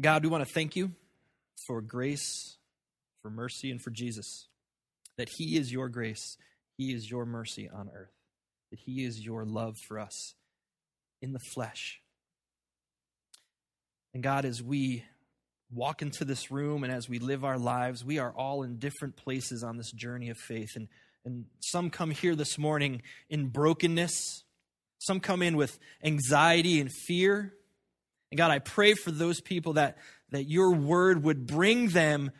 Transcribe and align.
God, 0.00 0.22
we 0.22 0.30
want 0.30 0.46
to 0.46 0.52
thank 0.52 0.76
you 0.76 0.92
for 1.66 1.80
grace, 1.80 2.56
for 3.22 3.30
mercy, 3.30 3.70
and 3.70 3.80
for 3.82 3.90
Jesus. 3.90 4.46
That 5.16 5.28
He 5.28 5.56
is 5.56 5.72
your 5.72 5.88
grace, 5.88 6.36
He 6.76 6.92
is 6.92 7.10
your 7.10 7.26
mercy 7.26 7.68
on 7.68 7.90
earth, 7.94 8.12
that 8.70 8.80
He 8.80 9.04
is 9.04 9.20
your 9.20 9.44
love 9.44 9.76
for 9.78 9.98
us 9.98 10.34
in 11.20 11.32
the 11.32 11.40
flesh. 11.40 12.00
And 14.14 14.22
God, 14.22 14.44
as 14.44 14.62
we 14.62 15.04
walk 15.70 16.00
into 16.02 16.24
this 16.24 16.50
room 16.50 16.82
and 16.82 16.92
as 16.92 17.08
we 17.08 17.18
live 17.18 17.44
our 17.44 17.58
lives, 17.58 18.04
we 18.04 18.18
are 18.18 18.32
all 18.32 18.62
in 18.62 18.78
different 18.78 19.16
places 19.16 19.62
on 19.62 19.76
this 19.76 19.92
journey 19.92 20.30
of 20.30 20.38
faith. 20.38 20.76
And, 20.76 20.88
and 21.24 21.44
some 21.60 21.90
come 21.90 22.10
here 22.10 22.34
this 22.34 22.56
morning 22.56 23.02
in 23.28 23.48
brokenness, 23.48 24.44
some 24.98 25.20
come 25.20 25.42
in 25.42 25.56
with 25.56 25.78
anxiety 26.02 26.80
and 26.80 26.90
fear. 26.90 27.54
And 28.30 28.38
God, 28.38 28.50
I 28.50 28.58
pray 28.58 28.94
for 28.94 29.10
those 29.10 29.40
people 29.40 29.74
that, 29.74 29.98
that 30.30 30.44
your 30.44 30.74
word 30.74 31.22
would 31.24 31.46
bring 31.46 31.88
them 31.88 32.30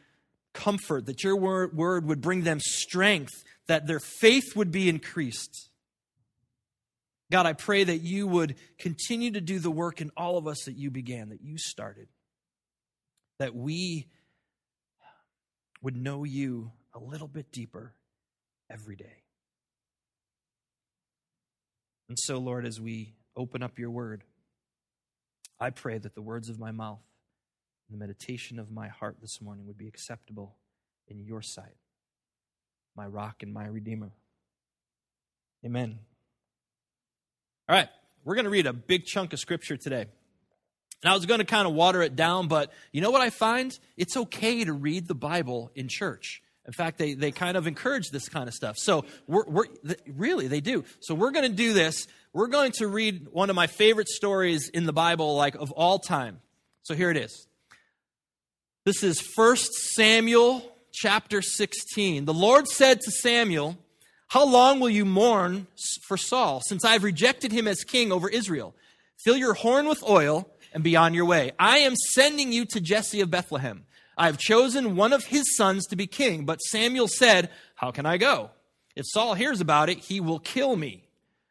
comfort, 0.53 1.07
that 1.07 1.25
your 1.25 1.37
word, 1.37 1.77
word 1.77 2.07
would 2.07 2.21
bring 2.21 2.43
them 2.43 2.61
strength, 2.61 3.45
that 3.67 3.87
their 3.87 4.01
faith 4.01 4.55
would 4.57 4.71
be 4.71 4.89
increased. 4.89 5.71
God, 7.31 7.47
I 7.47 7.53
pray 7.53 7.85
that 7.85 7.99
you 7.99 8.27
would 8.27 8.57
continue 8.79 9.31
to 9.33 9.41
do 9.41 9.59
the 9.59 9.71
work 9.71 10.01
in 10.01 10.11
all 10.17 10.39
of 10.39 10.47
us 10.47 10.65
that 10.65 10.77
you 10.77 10.91
began, 10.91 11.29
that 11.29 11.43
you 11.43 11.59
started, 11.59 12.09
that 13.39 13.55
we 13.55 14.09
would 15.83 15.97
know 15.97 16.25
you 16.25 16.73
a 16.95 16.99
little 16.99 17.29
bit 17.29 17.53
deeper 17.53 17.95
every 18.71 18.97
day. 18.97 19.23
And 22.09 22.19
so, 22.19 22.39
Lord, 22.39 22.67
as 22.67 22.81
we 22.81 23.15
open 23.37 23.63
up 23.63 23.79
your 23.79 23.91
word, 23.91 24.25
I 25.61 25.71
pray 25.71 25.99
that 25.99 26.15
the 26.15 26.23
words 26.23 26.49
of 26.49 26.59
my 26.59 26.71
mouth 26.71 27.01
and 27.89 27.99
the 27.99 28.01
meditation 28.01 28.59
of 28.59 28.71
my 28.71 28.89
heart 28.89 29.17
this 29.21 29.41
morning 29.41 29.67
would 29.67 29.79
be 29.79 29.89
acceptable 29.89 30.57
in 31.09 31.19
your 31.19 31.43
sight, 31.43 31.77
my 32.97 33.07
rock 33.07 33.43
and 33.43 33.53
my 33.53 33.67
redeemer. 33.67 34.13
Amen. 35.65 35.99
All 37.69 37.77
right, 37.77 37.89
we're 38.25 38.35
going 38.35 38.45
to 38.45 38.51
read 38.51 38.67
a 38.67 38.73
big 38.73 39.05
chunk 39.05 39.33
of 39.33 39.41
scripture 39.41 39.77
today. 39.77 40.07
And 41.03 41.13
I 41.13 41.15
was 41.15 41.27
going 41.27 41.39
to 41.39 41.47
kind 41.47 41.67
of 41.67 41.75
water 41.75 42.03
it 42.03 42.17
down, 42.17 42.49
but 42.49 42.73
you 42.93 43.01
know 43.01 43.11
what 43.11 43.21
I 43.21 43.31
find? 43.31 43.77
It's 43.97 44.17
okay 44.17 44.65
to 44.65 44.73
read 44.73 45.07
the 45.07 45.15
Bible 45.15 45.71
in 45.75 45.89
church. 45.89 46.43
In 46.67 46.73
fact, 46.73 46.99
they, 46.99 47.15
they 47.15 47.31
kind 47.31 47.57
of 47.57 47.67
encourage 47.67 48.11
this 48.11 48.29
kind 48.29 48.47
of 48.49 48.55
stuff. 48.55 48.77
So, 48.77 49.07
we're, 49.27 49.45
we're 49.47 49.65
really, 50.07 50.49
they 50.49 50.61
do. 50.61 50.85
So, 51.01 51.15
we're 51.15 51.31
going 51.31 51.49
to 51.51 51.57
do 51.57 51.73
this. 51.73 52.07
We're 52.33 52.49
going 52.49 52.73
to 52.73 52.87
read 52.87 53.29
one 53.31 53.51
of 53.51 53.57
my 53.57 53.67
favorite 53.67 54.09
stories 54.09 54.69
in 54.69 54.87
the 54.87 54.93
Bible, 54.93 55.37
like 55.37 55.55
of 55.55 55.73
all 55.73 55.99
time. 55.99 56.41
So, 56.83 56.95
here 56.95 57.11
it 57.11 57.17
is. 57.17 57.47
This 58.85 59.03
is 59.03 59.23
1 59.35 59.57
Samuel 59.57 60.63
chapter 60.93 61.43
16. 61.43 62.25
The 62.25 62.35
Lord 62.35 62.69
said 62.69 63.01
to 63.01 63.11
Samuel, 63.11 63.77
How 64.29 64.47
long 64.47 64.81
will 64.81 64.91
you 64.91 65.05
mourn 65.05 65.67
for 66.07 66.17
Saul, 66.17 66.61
since 66.65 66.85
I 66.85 66.93
have 66.93 67.05
rejected 67.05 67.53
him 67.53 67.69
as 67.69 67.85
king 67.85 68.13
over 68.13 68.29
Israel? 68.29 68.75
Fill 69.25 69.37
your 69.37 69.55
horn 69.55 69.89
with 69.89 70.03
oil 70.09 70.49
and 70.73 70.85
be 70.85 70.97
on 70.97 71.15
your 71.15 71.25
way. 71.25 71.53
I 71.59 71.79
am 71.79 71.97
sending 71.97 72.53
you 72.53 72.65
to 72.67 72.81
Jesse 72.81 73.21
of 73.21 73.31
Bethlehem 73.31 73.85
I 74.19 74.27
have 74.27 74.37
chosen 74.37 74.97
one 74.97 75.13
of 75.13 75.27
his 75.27 75.57
sons 75.57 75.87
to 75.87 75.97
be 75.97 76.09
king. 76.09 76.45
But 76.45 76.61
Samuel 76.61 77.07
said, 77.07 77.51
How 77.77 77.93
can 77.93 78.05
I 78.05 78.19
go? 78.19 78.51
If 78.97 79.07
Saul 79.07 79.35
hears 79.35 79.61
about 79.61 79.89
it, 79.89 79.99
he 80.01 80.19
will 80.21 80.41
kill 80.41 80.75
me. 80.75 81.08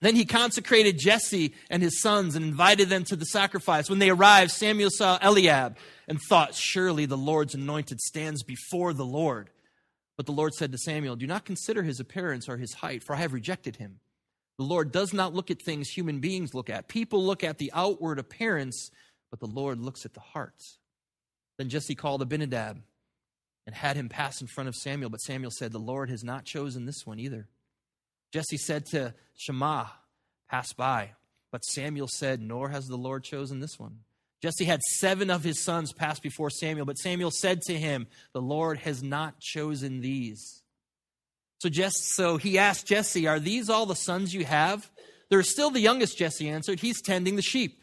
Then 0.00 0.16
he 0.16 0.24
consecrated 0.24 0.98
Jesse 0.98 1.54
and 1.68 1.82
his 1.82 2.00
sons 2.00 2.34
and 2.34 2.44
invited 2.44 2.88
them 2.88 3.04
to 3.04 3.16
the 3.16 3.26
sacrifice. 3.26 3.90
When 3.90 3.98
they 3.98 4.08
arrived, 4.08 4.50
Samuel 4.50 4.90
saw 4.90 5.18
Eliab 5.20 5.76
and 6.08 6.18
thought, 6.20 6.54
Surely 6.54 7.04
the 7.04 7.18
Lord's 7.18 7.54
anointed 7.54 8.00
stands 8.00 8.42
before 8.42 8.94
the 8.94 9.04
Lord. 9.04 9.50
But 10.16 10.26
the 10.26 10.32
Lord 10.32 10.54
said 10.54 10.72
to 10.72 10.78
Samuel, 10.78 11.16
Do 11.16 11.26
not 11.26 11.44
consider 11.44 11.82
his 11.82 12.00
appearance 12.00 12.48
or 12.48 12.56
his 12.56 12.74
height, 12.74 13.02
for 13.02 13.14
I 13.14 13.18
have 13.20 13.34
rejected 13.34 13.76
him. 13.76 14.00
The 14.58 14.64
Lord 14.64 14.92
does 14.92 15.12
not 15.12 15.34
look 15.34 15.50
at 15.50 15.62
things 15.62 15.88
human 15.88 16.20
beings 16.20 16.54
look 16.54 16.68
at. 16.68 16.88
People 16.88 17.24
look 17.24 17.44
at 17.44 17.58
the 17.58 17.72
outward 17.74 18.18
appearance, 18.18 18.90
but 19.30 19.40
the 19.40 19.46
Lord 19.46 19.80
looks 19.80 20.04
at 20.04 20.14
the 20.14 20.20
hearts. 20.20 20.78
Then 21.58 21.68
Jesse 21.68 21.94
called 21.94 22.22
Abinadab 22.22 22.82
and 23.66 23.74
had 23.74 23.96
him 23.96 24.08
pass 24.08 24.40
in 24.40 24.46
front 24.46 24.68
of 24.68 24.74
Samuel, 24.74 25.10
but 25.10 25.20
Samuel 25.20 25.50
said, 25.50 25.72
The 25.72 25.78
Lord 25.78 26.10
has 26.10 26.24
not 26.24 26.44
chosen 26.44 26.86
this 26.86 27.06
one 27.06 27.18
either. 27.18 27.48
Jesse 28.32 28.58
said 28.58 28.86
to 28.86 29.14
Shammah, 29.36 29.90
Pass 30.48 30.72
by. 30.72 31.12
But 31.50 31.64
Samuel 31.64 32.08
said, 32.08 32.40
Nor 32.40 32.68
has 32.70 32.86
the 32.86 32.96
Lord 32.96 33.24
chosen 33.24 33.60
this 33.60 33.78
one. 33.78 34.00
Jesse 34.42 34.64
had 34.64 34.80
seven 34.82 35.30
of 35.30 35.44
his 35.44 35.62
sons 35.62 35.92
pass 35.92 36.18
before 36.18 36.48
Samuel, 36.48 36.86
but 36.86 36.98
Samuel 36.98 37.30
said 37.30 37.60
to 37.62 37.78
him, 37.78 38.06
The 38.32 38.40
Lord 38.40 38.78
has 38.78 39.02
not 39.02 39.38
chosen 39.38 40.00
these. 40.00 40.62
So, 41.58 41.68
just, 41.68 42.14
so 42.14 42.38
he 42.38 42.58
asked 42.58 42.86
Jesse, 42.86 43.26
Are 43.28 43.38
these 43.38 43.68
all 43.68 43.86
the 43.86 43.94
sons 43.94 44.32
you 44.34 44.44
have? 44.44 44.90
There 45.28 45.40
is 45.40 45.50
still 45.50 45.70
the 45.70 45.80
youngest, 45.80 46.18
Jesse 46.18 46.48
answered. 46.48 46.80
He's 46.80 47.02
tending 47.02 47.36
the 47.36 47.42
sheep. 47.42 47.80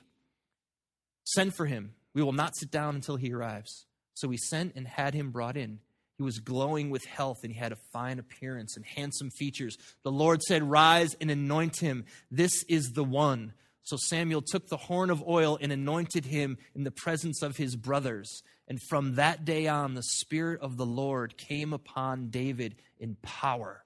Send 1.23 1.53
for 1.53 1.65
him. 1.65 1.93
We 2.13 2.23
will 2.23 2.33
not 2.33 2.55
sit 2.55 2.71
down 2.71 2.95
until 2.95 3.15
he 3.15 3.31
arrives. 3.31 3.85
So 4.15 4.27
we 4.27 4.37
sent 4.37 4.75
and 4.75 4.87
had 4.87 5.13
him 5.13 5.31
brought 5.31 5.55
in. 5.55 5.79
He 6.17 6.23
was 6.23 6.39
glowing 6.39 6.89
with 6.89 7.05
health 7.05 7.39
and 7.43 7.53
he 7.53 7.59
had 7.59 7.71
a 7.71 7.77
fine 7.93 8.17
appearance 8.17 8.75
and 8.75 8.85
handsome 8.85 9.29
features. 9.29 9.77
The 10.03 10.11
Lord 10.11 10.41
said, 10.41 10.63
Rise 10.63 11.15
and 11.21 11.29
anoint 11.29 11.79
him. 11.79 12.05
This 12.31 12.63
is 12.63 12.91
the 12.93 13.03
one. 13.03 13.53
So 13.83 13.97
Samuel 13.97 14.41
took 14.41 14.67
the 14.67 14.77
horn 14.77 15.09
of 15.11 15.23
oil 15.27 15.57
and 15.61 15.71
anointed 15.71 16.25
him 16.25 16.57
in 16.75 16.83
the 16.83 16.91
presence 16.91 17.41
of 17.41 17.55
his 17.55 17.75
brothers. 17.75 18.41
And 18.67 18.79
from 18.89 19.15
that 19.15 19.45
day 19.45 19.67
on, 19.67 19.93
the 19.93 20.03
Spirit 20.03 20.59
of 20.61 20.75
the 20.75 20.85
Lord 20.85 21.37
came 21.37 21.71
upon 21.71 22.29
David 22.29 22.75
in 22.99 23.15
power. 23.21 23.83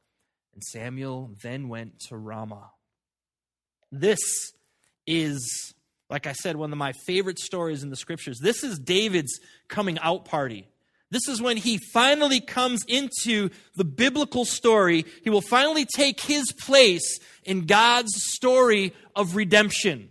And 0.53 0.63
Samuel 0.63 1.31
then 1.43 1.67
went 1.69 1.99
to 2.07 2.17
Ramah. 2.17 2.71
This 3.91 4.19
is 5.05 5.73
like 6.11 6.27
I 6.27 6.33
said, 6.33 6.57
one 6.57 6.73
of 6.73 6.77
my 6.77 6.91
favorite 6.91 7.39
stories 7.39 7.83
in 7.83 7.89
the 7.89 7.95
scriptures. 7.95 8.37
This 8.39 8.65
is 8.65 8.77
David's 8.77 9.39
coming 9.69 9.97
out 9.99 10.25
party. 10.25 10.67
This 11.11 11.27
is 11.27 11.41
when 11.41 11.57
he 11.57 11.77
finally 11.93 12.39
comes 12.39 12.83
into 12.87 13.49
the 13.75 13.83
biblical 13.83 14.45
story. 14.45 15.05
He 15.23 15.29
will 15.29 15.41
finally 15.41 15.85
take 15.85 16.21
his 16.21 16.51
place 16.53 17.19
in 17.43 17.65
God's 17.65 18.11
story 18.33 18.93
of 19.15 19.35
redemption. 19.35 20.09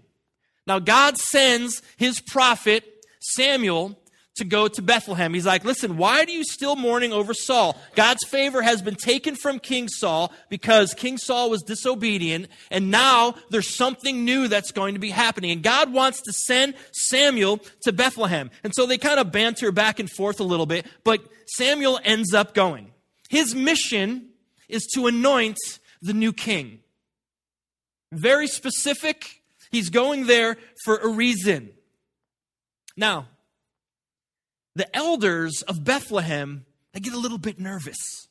Now, 0.67 0.79
God 0.79 1.17
sends 1.17 1.83
his 1.97 2.21
prophet 2.21 2.85
Samuel 3.21 3.99
to 4.41 4.45
go 4.45 4.69
to 4.69 4.81
Bethlehem. 4.83 5.35
He's 5.35 5.45
like, 5.45 5.65
listen, 5.65 5.99
why 5.99 6.21
are 6.21 6.29
you 6.29 6.45
still 6.45 6.75
mourning 6.75 7.13
over 7.13 7.35
Saul? 7.35 7.77
God's 7.95 8.25
favor 8.27 8.63
has 8.63 8.81
been 8.81 8.95
taken 8.97 9.37
from 9.37 9.59
King 9.59 9.87
Saul 9.87 10.33
because 10.49 10.95
King 10.95 11.19
Saul 11.19 11.51
was 11.51 11.63
disobedient, 11.63 12.49
and 12.71 12.91
now 12.91 13.35
there's 13.51 13.77
something 13.77 14.25
new 14.25 14.49
that's 14.49 14.73
going 14.73 14.95
to 14.95 15.01
be 15.01 15.11
happening. 15.11 15.51
And 15.51 15.63
God 15.63 15.93
wants 15.93 16.23
to 16.23 16.33
send 16.33 16.75
Samuel 16.93 17.61
to 17.83 17.93
Bethlehem. 17.93 18.51
And 18.65 18.75
so 18.75 18.87
they 18.87 18.97
kind 18.97 19.21
of 19.21 19.31
banter 19.31 19.71
back 19.73 20.01
and 20.01 20.11
forth 20.11 20.41
a 20.41 20.45
little 20.45 20.67
bit, 20.67 20.87
but 21.05 21.21
Samuel 21.47 22.01
ends 22.03 22.33
up 22.33 22.55
going. 22.55 22.93
His 23.29 23.55
mission 23.55 24.31
is 24.69 24.87
to 24.95 25.07
anoint 25.07 25.59
the 26.01 26.15
new 26.15 26.33
king. 26.33 26.81
Very 28.11 28.47
specific. 28.47 29.43
He's 29.71 29.91
going 29.91 30.27
there 30.27 30.57
for 30.85 30.97
a 30.97 31.09
reason. 31.09 31.71
Now, 32.97 33.27
the 34.75 34.95
elders 34.97 35.63
of 35.63 35.85
Bethlehem, 35.85 36.65
they 36.93 37.01
get 37.01 37.13
a 37.13 37.19
little 37.19 37.39
bit 37.39 37.59
nervous. 37.59 38.29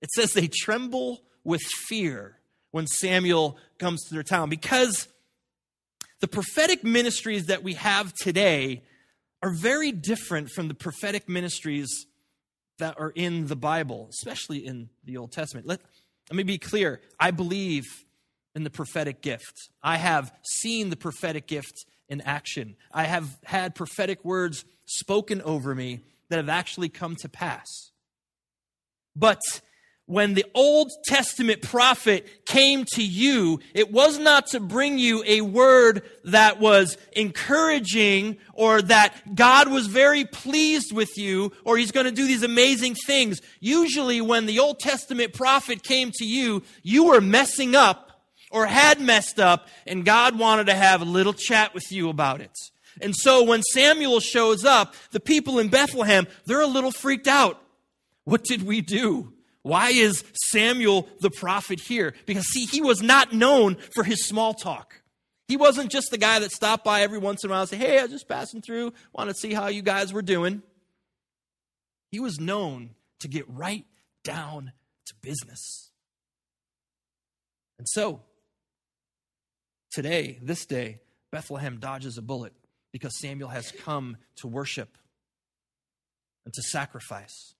It 0.00 0.10
says 0.10 0.32
they 0.32 0.48
tremble 0.48 1.22
with 1.44 1.62
fear 1.62 2.38
when 2.70 2.86
Samuel 2.86 3.56
comes 3.78 4.02
to 4.04 4.14
their 4.14 4.22
town 4.22 4.48
because 4.48 5.08
the 6.20 6.28
prophetic 6.28 6.84
ministries 6.84 7.46
that 7.46 7.62
we 7.62 7.74
have 7.74 8.12
today 8.14 8.82
are 9.42 9.52
very 9.52 9.92
different 9.92 10.50
from 10.50 10.68
the 10.68 10.74
prophetic 10.74 11.28
ministries 11.28 12.06
that 12.78 12.98
are 12.98 13.10
in 13.10 13.46
the 13.46 13.56
Bible, 13.56 14.08
especially 14.10 14.64
in 14.64 14.88
the 15.04 15.16
Old 15.16 15.32
Testament. 15.32 15.66
Let, 15.66 15.80
let 16.30 16.36
me 16.36 16.42
be 16.42 16.58
clear. 16.58 17.00
I 17.18 17.30
believe 17.32 17.84
in 18.54 18.64
the 18.64 18.70
prophetic 18.70 19.20
gift. 19.20 19.70
I 19.82 19.96
have 19.96 20.32
seen 20.42 20.90
the 20.90 20.96
prophetic 20.96 21.46
gift 21.46 21.86
in 22.08 22.20
action. 22.20 22.76
I 22.92 23.04
have 23.04 23.38
had 23.44 23.74
prophetic 23.74 24.24
words 24.24 24.64
spoken 24.98 25.42
over 25.42 25.74
me 25.74 26.00
that 26.28 26.36
have 26.36 26.48
actually 26.48 26.88
come 26.88 27.16
to 27.16 27.28
pass. 27.28 27.90
But 29.14 29.40
when 30.06 30.34
the 30.34 30.44
Old 30.54 30.90
Testament 31.06 31.62
prophet 31.62 32.44
came 32.44 32.84
to 32.94 33.02
you, 33.04 33.60
it 33.72 33.92
was 33.92 34.18
not 34.18 34.48
to 34.48 34.60
bring 34.60 34.98
you 34.98 35.22
a 35.26 35.40
word 35.42 36.02
that 36.24 36.58
was 36.58 36.98
encouraging 37.12 38.38
or 38.52 38.82
that 38.82 39.34
God 39.34 39.70
was 39.70 39.86
very 39.86 40.24
pleased 40.24 40.92
with 40.92 41.16
you 41.16 41.52
or 41.64 41.78
he's 41.78 41.92
going 41.92 42.06
to 42.06 42.12
do 42.12 42.26
these 42.26 42.42
amazing 42.42 42.94
things. 43.06 43.40
Usually 43.60 44.20
when 44.20 44.46
the 44.46 44.58
Old 44.58 44.80
Testament 44.80 45.34
prophet 45.34 45.82
came 45.82 46.10
to 46.14 46.26
you, 46.26 46.62
you 46.82 47.04
were 47.04 47.20
messing 47.20 47.76
up 47.76 48.10
or 48.50 48.66
had 48.66 49.00
messed 49.00 49.38
up 49.38 49.68
and 49.86 50.04
God 50.04 50.38
wanted 50.38 50.66
to 50.66 50.74
have 50.74 51.00
a 51.00 51.06
little 51.06 51.32
chat 51.32 51.74
with 51.74 51.90
you 51.92 52.08
about 52.08 52.40
it. 52.40 52.52
And 53.00 53.14
so 53.16 53.44
when 53.44 53.62
Samuel 53.62 54.20
shows 54.20 54.64
up, 54.64 54.94
the 55.10 55.20
people 55.20 55.58
in 55.58 55.68
Bethlehem, 55.68 56.26
they're 56.44 56.60
a 56.60 56.66
little 56.66 56.90
freaked 56.90 57.28
out. 57.28 57.60
What 58.24 58.44
did 58.44 58.62
we 58.62 58.80
do? 58.80 59.32
Why 59.62 59.90
is 59.90 60.24
Samuel 60.50 61.08
the 61.20 61.30
prophet 61.30 61.80
here? 61.80 62.14
Because, 62.26 62.46
see, 62.46 62.66
he 62.66 62.80
was 62.82 63.00
not 63.00 63.32
known 63.32 63.76
for 63.94 64.04
his 64.04 64.26
small 64.26 64.54
talk. 64.54 65.02
He 65.48 65.56
wasn't 65.56 65.90
just 65.90 66.10
the 66.10 66.18
guy 66.18 66.38
that 66.38 66.50
stopped 66.50 66.84
by 66.84 67.02
every 67.02 67.18
once 67.18 67.44
in 67.44 67.50
a 67.50 67.52
while 67.52 67.60
and 67.60 67.70
say, 67.70 67.76
Hey, 67.76 67.98
I 67.98 68.02
was 68.02 68.10
just 68.10 68.28
passing 68.28 68.62
through, 68.62 68.92
want 69.12 69.30
to 69.30 69.36
see 69.36 69.52
how 69.52 69.68
you 69.68 69.82
guys 69.82 70.12
were 70.12 70.22
doing. 70.22 70.62
He 72.10 72.20
was 72.20 72.38
known 72.38 72.90
to 73.20 73.28
get 73.28 73.48
right 73.48 73.84
down 74.24 74.72
to 75.06 75.14
business. 75.22 75.90
And 77.78 77.88
so, 77.88 78.20
today, 79.90 80.38
this 80.42 80.66
day, 80.66 81.00
Bethlehem 81.30 81.78
dodges 81.78 82.18
a 82.18 82.22
bullet 82.22 82.52
because 82.92 83.18
Samuel 83.18 83.48
has 83.48 83.72
come 83.72 84.16
to 84.36 84.46
worship 84.46 84.96
and 86.44 86.52
to 86.54 86.62
sacrifice. 86.62 87.54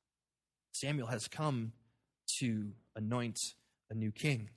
Samuel 0.73 1.08
has 1.08 1.26
come 1.29 1.73
to 2.40 2.73
anoint 2.94 3.38
a 3.90 3.94
new 3.94 4.12
king. 4.12 4.50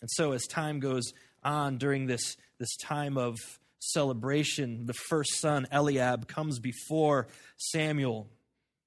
And 0.00 0.10
so, 0.10 0.32
as 0.32 0.46
time 0.46 0.80
goes 0.80 1.12
on 1.42 1.78
during 1.78 2.06
this, 2.06 2.36
this 2.58 2.76
time 2.76 3.16
of 3.16 3.36
celebration, 3.80 4.86
the 4.86 4.92
first 4.92 5.40
son, 5.40 5.66
Eliab, 5.72 6.28
comes 6.28 6.58
before 6.58 7.28
Samuel. 7.56 8.28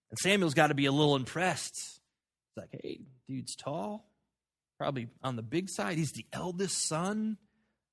And 0.10 0.20
Samuel's 0.20 0.54
got 0.54 0.68
to 0.68 0.74
be 0.74 0.86
a 0.86 0.92
little 0.92 1.16
impressed. 1.16 1.76
He's 1.76 2.62
like, 2.62 2.82
hey, 2.82 3.02
dude's 3.28 3.56
tall, 3.56 4.06
probably 4.78 5.08
on 5.24 5.36
the 5.36 5.42
big 5.42 5.70
side. 5.70 5.98
He's 5.98 6.12
the 6.12 6.26
eldest 6.34 6.88
son. 6.88 7.38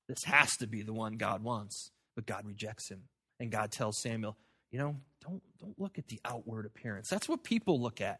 This 0.07 0.23
has 0.25 0.55
to 0.57 0.67
be 0.67 0.81
the 0.81 0.93
one 0.93 1.13
God 1.13 1.43
wants. 1.43 1.91
But 2.19 2.25
God 2.25 2.45
rejects 2.45 2.89
him. 2.91 3.03
And 3.39 3.49
God 3.49 3.71
tells 3.71 3.97
Samuel, 3.97 4.35
you 4.71 4.77
know, 4.77 4.97
don't, 5.25 5.41
don't 5.57 5.79
look 5.79 5.97
at 5.97 6.09
the 6.09 6.19
outward 6.25 6.65
appearance. 6.65 7.07
That's 7.07 7.29
what 7.29 7.45
people 7.45 7.81
look 7.81 8.01
at. 8.01 8.19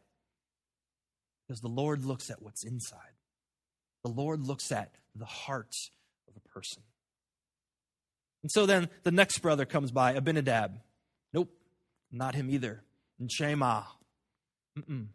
Because 1.46 1.60
the 1.60 1.68
Lord 1.68 2.06
looks 2.06 2.30
at 2.30 2.42
what's 2.42 2.64
inside, 2.64 3.18
the 4.06 4.10
Lord 4.10 4.42
looks 4.42 4.72
at 4.72 4.94
the 5.14 5.26
heart 5.26 5.76
of 6.30 6.36
a 6.38 6.48
person. 6.48 6.82
And 8.42 8.50
so 8.50 8.66
then 8.66 8.88
the 9.04 9.12
next 9.12 9.40
brother 9.40 9.66
comes 9.66 9.92
by, 9.92 10.14
Abinadab. 10.14 10.80
Nope, 11.34 11.52
not 12.10 12.36
him 12.36 12.50
either. 12.50 12.86
And 13.20 13.30
Shammah. 13.30 13.86
Mm-mm. 14.78 15.08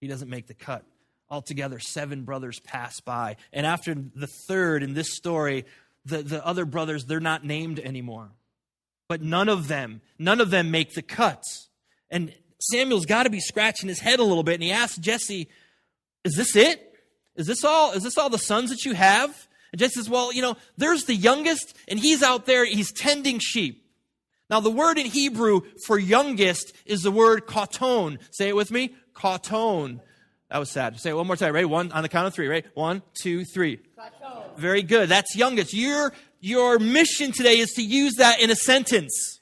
He 0.00 0.08
doesn't 0.08 0.28
make 0.28 0.48
the 0.48 0.54
cut. 0.54 0.84
Altogether, 1.30 1.78
seven 1.78 2.24
brothers 2.24 2.58
pass 2.58 2.98
by. 2.98 3.36
And 3.52 3.64
after 3.64 3.94
the 3.94 4.28
third 4.48 4.82
in 4.82 4.94
this 4.94 5.14
story, 5.14 5.64
the, 6.06 6.22
the 6.22 6.46
other 6.46 6.64
brothers, 6.64 7.04
they're 7.04 7.20
not 7.20 7.44
named 7.44 7.78
anymore. 7.78 8.30
But 9.08 9.22
none 9.22 9.48
of 9.48 9.68
them, 9.68 10.00
none 10.18 10.40
of 10.40 10.50
them 10.50 10.70
make 10.70 10.94
the 10.94 11.02
cuts. 11.02 11.68
And 12.10 12.32
Samuel's 12.58 13.06
got 13.06 13.24
to 13.24 13.30
be 13.30 13.40
scratching 13.40 13.88
his 13.88 14.00
head 14.00 14.18
a 14.18 14.24
little 14.24 14.42
bit. 14.42 14.54
And 14.54 14.62
he 14.62 14.72
asks 14.72 14.98
Jesse, 14.98 15.48
is 16.24 16.34
this 16.34 16.56
it? 16.56 16.82
Is 17.36 17.46
this 17.46 17.64
all? 17.64 17.92
Is 17.92 18.02
this 18.02 18.18
all 18.18 18.30
the 18.30 18.38
sons 18.38 18.70
that 18.70 18.84
you 18.84 18.94
have? 18.94 19.30
And 19.72 19.78
Jesse 19.78 19.94
says, 19.94 20.08
Well, 20.08 20.32
you 20.32 20.42
know, 20.42 20.56
there's 20.76 21.04
the 21.04 21.14
youngest, 21.14 21.76
and 21.86 21.98
he's 21.98 22.22
out 22.22 22.46
there, 22.46 22.64
he's 22.64 22.92
tending 22.92 23.38
sheep. 23.38 23.84
Now, 24.48 24.60
the 24.60 24.70
word 24.70 24.96
in 24.96 25.06
Hebrew 25.06 25.62
for 25.86 25.98
youngest 25.98 26.72
is 26.86 27.02
the 27.02 27.10
word 27.10 27.46
katon. 27.46 28.18
Say 28.30 28.48
it 28.48 28.56
with 28.56 28.70
me. 28.70 28.94
Katon. 29.14 30.00
That 30.50 30.58
was 30.58 30.70
sad. 30.70 30.98
Say 31.00 31.10
it 31.10 31.14
one 31.14 31.26
more 31.26 31.36
time. 31.36 31.52
Ready? 31.52 31.64
One 31.64 31.90
on 31.90 32.02
the 32.02 32.08
count 32.08 32.28
of 32.28 32.34
three. 32.34 32.46
Right? 32.46 32.64
One, 32.74 33.02
two, 33.14 33.44
three. 33.44 33.80
Very 34.56 34.82
good. 34.82 35.08
That's 35.08 35.34
youngest. 35.36 35.74
Your 35.74 36.12
your 36.40 36.78
mission 36.78 37.32
today 37.32 37.58
is 37.58 37.72
to 37.72 37.82
use 37.82 38.14
that 38.14 38.40
in 38.40 38.50
a 38.50 38.56
sentence. 38.56 39.40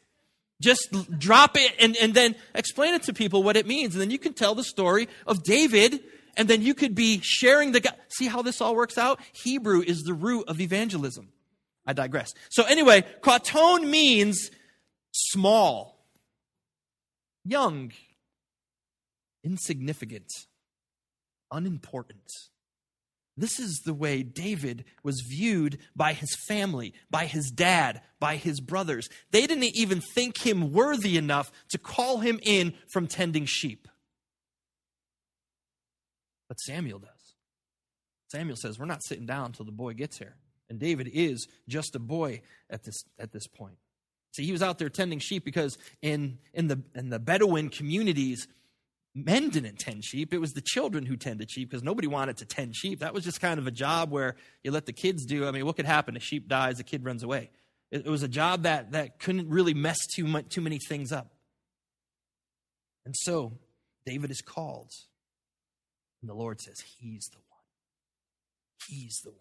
Just 0.62 0.96
drop 1.18 1.56
it 1.56 1.72
and, 1.80 1.96
and 1.96 2.14
then 2.14 2.36
explain 2.54 2.94
it 2.94 3.02
to 3.04 3.12
people 3.12 3.42
what 3.42 3.56
it 3.56 3.66
means. 3.66 3.94
And 3.94 4.00
then 4.00 4.10
you 4.10 4.18
can 4.18 4.32
tell 4.32 4.54
the 4.54 4.64
story 4.64 5.08
of 5.26 5.42
David 5.42 6.00
and 6.36 6.48
then 6.48 6.62
you 6.62 6.74
could 6.74 6.94
be 6.94 7.20
sharing 7.22 7.72
the 7.72 7.94
see 8.08 8.26
how 8.26 8.42
this 8.42 8.60
all 8.60 8.74
works 8.74 8.98
out 8.98 9.20
hebrew 9.32 9.80
is 9.80 10.02
the 10.02 10.14
root 10.14 10.44
of 10.48 10.60
evangelism 10.60 11.28
i 11.86 11.92
digress 11.92 12.34
so 12.50 12.64
anyway 12.64 13.04
katon 13.22 13.88
means 13.88 14.50
small 15.12 16.06
young 17.44 17.92
insignificant 19.42 20.30
unimportant 21.52 22.30
this 23.36 23.58
is 23.58 23.82
the 23.84 23.94
way 23.94 24.22
David 24.22 24.84
was 25.02 25.24
viewed 25.28 25.78
by 25.96 26.12
his 26.12 26.36
family, 26.46 26.94
by 27.10 27.26
his 27.26 27.50
dad, 27.50 28.02
by 28.20 28.36
his 28.36 28.60
brothers. 28.60 29.08
They 29.32 29.46
didn't 29.46 29.64
even 29.76 30.00
think 30.00 30.38
him 30.38 30.72
worthy 30.72 31.16
enough 31.16 31.50
to 31.70 31.78
call 31.78 32.18
him 32.18 32.38
in 32.42 32.74
from 32.92 33.08
tending 33.08 33.46
sheep. 33.46 33.88
But 36.48 36.60
Samuel 36.60 37.00
does. 37.00 37.10
Samuel 38.28 38.56
says, 38.56 38.78
We're 38.78 38.84
not 38.86 39.04
sitting 39.04 39.26
down 39.26 39.46
until 39.46 39.64
the 39.64 39.72
boy 39.72 39.94
gets 39.94 40.18
here. 40.18 40.36
And 40.70 40.78
David 40.78 41.10
is 41.12 41.46
just 41.68 41.94
a 41.96 41.98
boy 41.98 42.42
at 42.70 42.84
this, 42.84 43.04
at 43.18 43.32
this 43.32 43.46
point. 43.46 43.76
See, 44.32 44.44
he 44.44 44.52
was 44.52 44.62
out 44.62 44.78
there 44.78 44.88
tending 44.88 45.18
sheep 45.18 45.44
because 45.44 45.78
in, 46.02 46.38
in, 46.52 46.68
the, 46.68 46.82
in 46.94 47.10
the 47.10 47.18
Bedouin 47.18 47.68
communities, 47.68 48.48
men 49.14 49.48
didn't 49.48 49.78
tend 49.78 50.04
sheep. 50.04 50.34
It 50.34 50.40
was 50.40 50.52
the 50.52 50.60
children 50.60 51.06
who 51.06 51.16
tended 51.16 51.50
sheep 51.50 51.70
because 51.70 51.82
nobody 51.82 52.08
wanted 52.08 52.38
to 52.38 52.44
tend 52.44 52.74
sheep. 52.74 53.00
That 53.00 53.14
was 53.14 53.24
just 53.24 53.40
kind 53.40 53.58
of 53.58 53.66
a 53.66 53.70
job 53.70 54.10
where 54.10 54.36
you 54.62 54.70
let 54.70 54.86
the 54.86 54.92
kids 54.92 55.24
do. 55.24 55.46
I 55.46 55.50
mean, 55.50 55.64
what 55.64 55.76
could 55.76 55.86
happen? 55.86 56.16
A 56.16 56.20
sheep 56.20 56.48
dies, 56.48 56.80
a 56.80 56.84
kid 56.84 57.04
runs 57.04 57.22
away. 57.22 57.50
It, 57.90 58.06
it 58.06 58.10
was 58.10 58.22
a 58.22 58.28
job 58.28 58.62
that, 58.64 58.92
that 58.92 59.20
couldn't 59.20 59.48
really 59.48 59.74
mess 59.74 59.98
too, 60.14 60.26
much, 60.26 60.48
too 60.48 60.60
many 60.60 60.78
things 60.88 61.12
up. 61.12 61.32
And 63.06 63.14
so 63.16 63.58
David 64.06 64.30
is 64.30 64.40
called 64.40 64.90
and 66.24 66.30
the 66.30 66.34
Lord 66.34 66.58
says, 66.60 66.82
He's 66.98 67.28
the 67.32 67.38
one. 67.50 67.60
He's 68.88 69.20
the 69.22 69.30
one. 69.30 69.38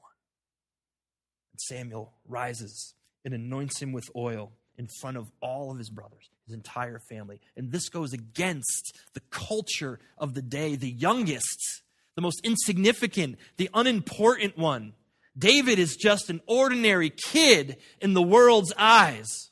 And 1.54 1.62
Samuel 1.62 2.14
rises 2.28 2.94
and 3.24 3.34
anoints 3.34 3.82
him 3.82 3.94
with 3.94 4.04
oil 4.18 4.52
in 4.78 4.90
front 5.00 5.16
of 5.16 5.32
all 5.42 5.72
of 5.72 5.78
his 5.78 5.90
brothers, 5.90 6.30
his 6.46 6.54
entire 6.54 7.00
family. 7.00 7.40
And 7.56 7.72
this 7.72 7.90
goes 7.90 8.14
against 8.14 8.98
the 9.14 9.22
culture 9.30 10.00
of 10.18 10.34
the 10.34 10.42
day. 10.42 10.76
The 10.76 10.90
youngest, 10.90 11.82
the 12.16 12.22
most 12.22 12.42
insignificant, 12.44 13.38
the 13.58 13.70
unimportant 13.74 14.58
one. 14.58 14.94
David 15.38 15.80
is 15.80 15.96
just 15.96 16.30
an 16.30 16.42
ordinary 16.46 17.10
kid 17.10 17.78
in 18.02 18.14
the 18.14 18.22
world's 18.22 18.74
eyes. 18.78 19.52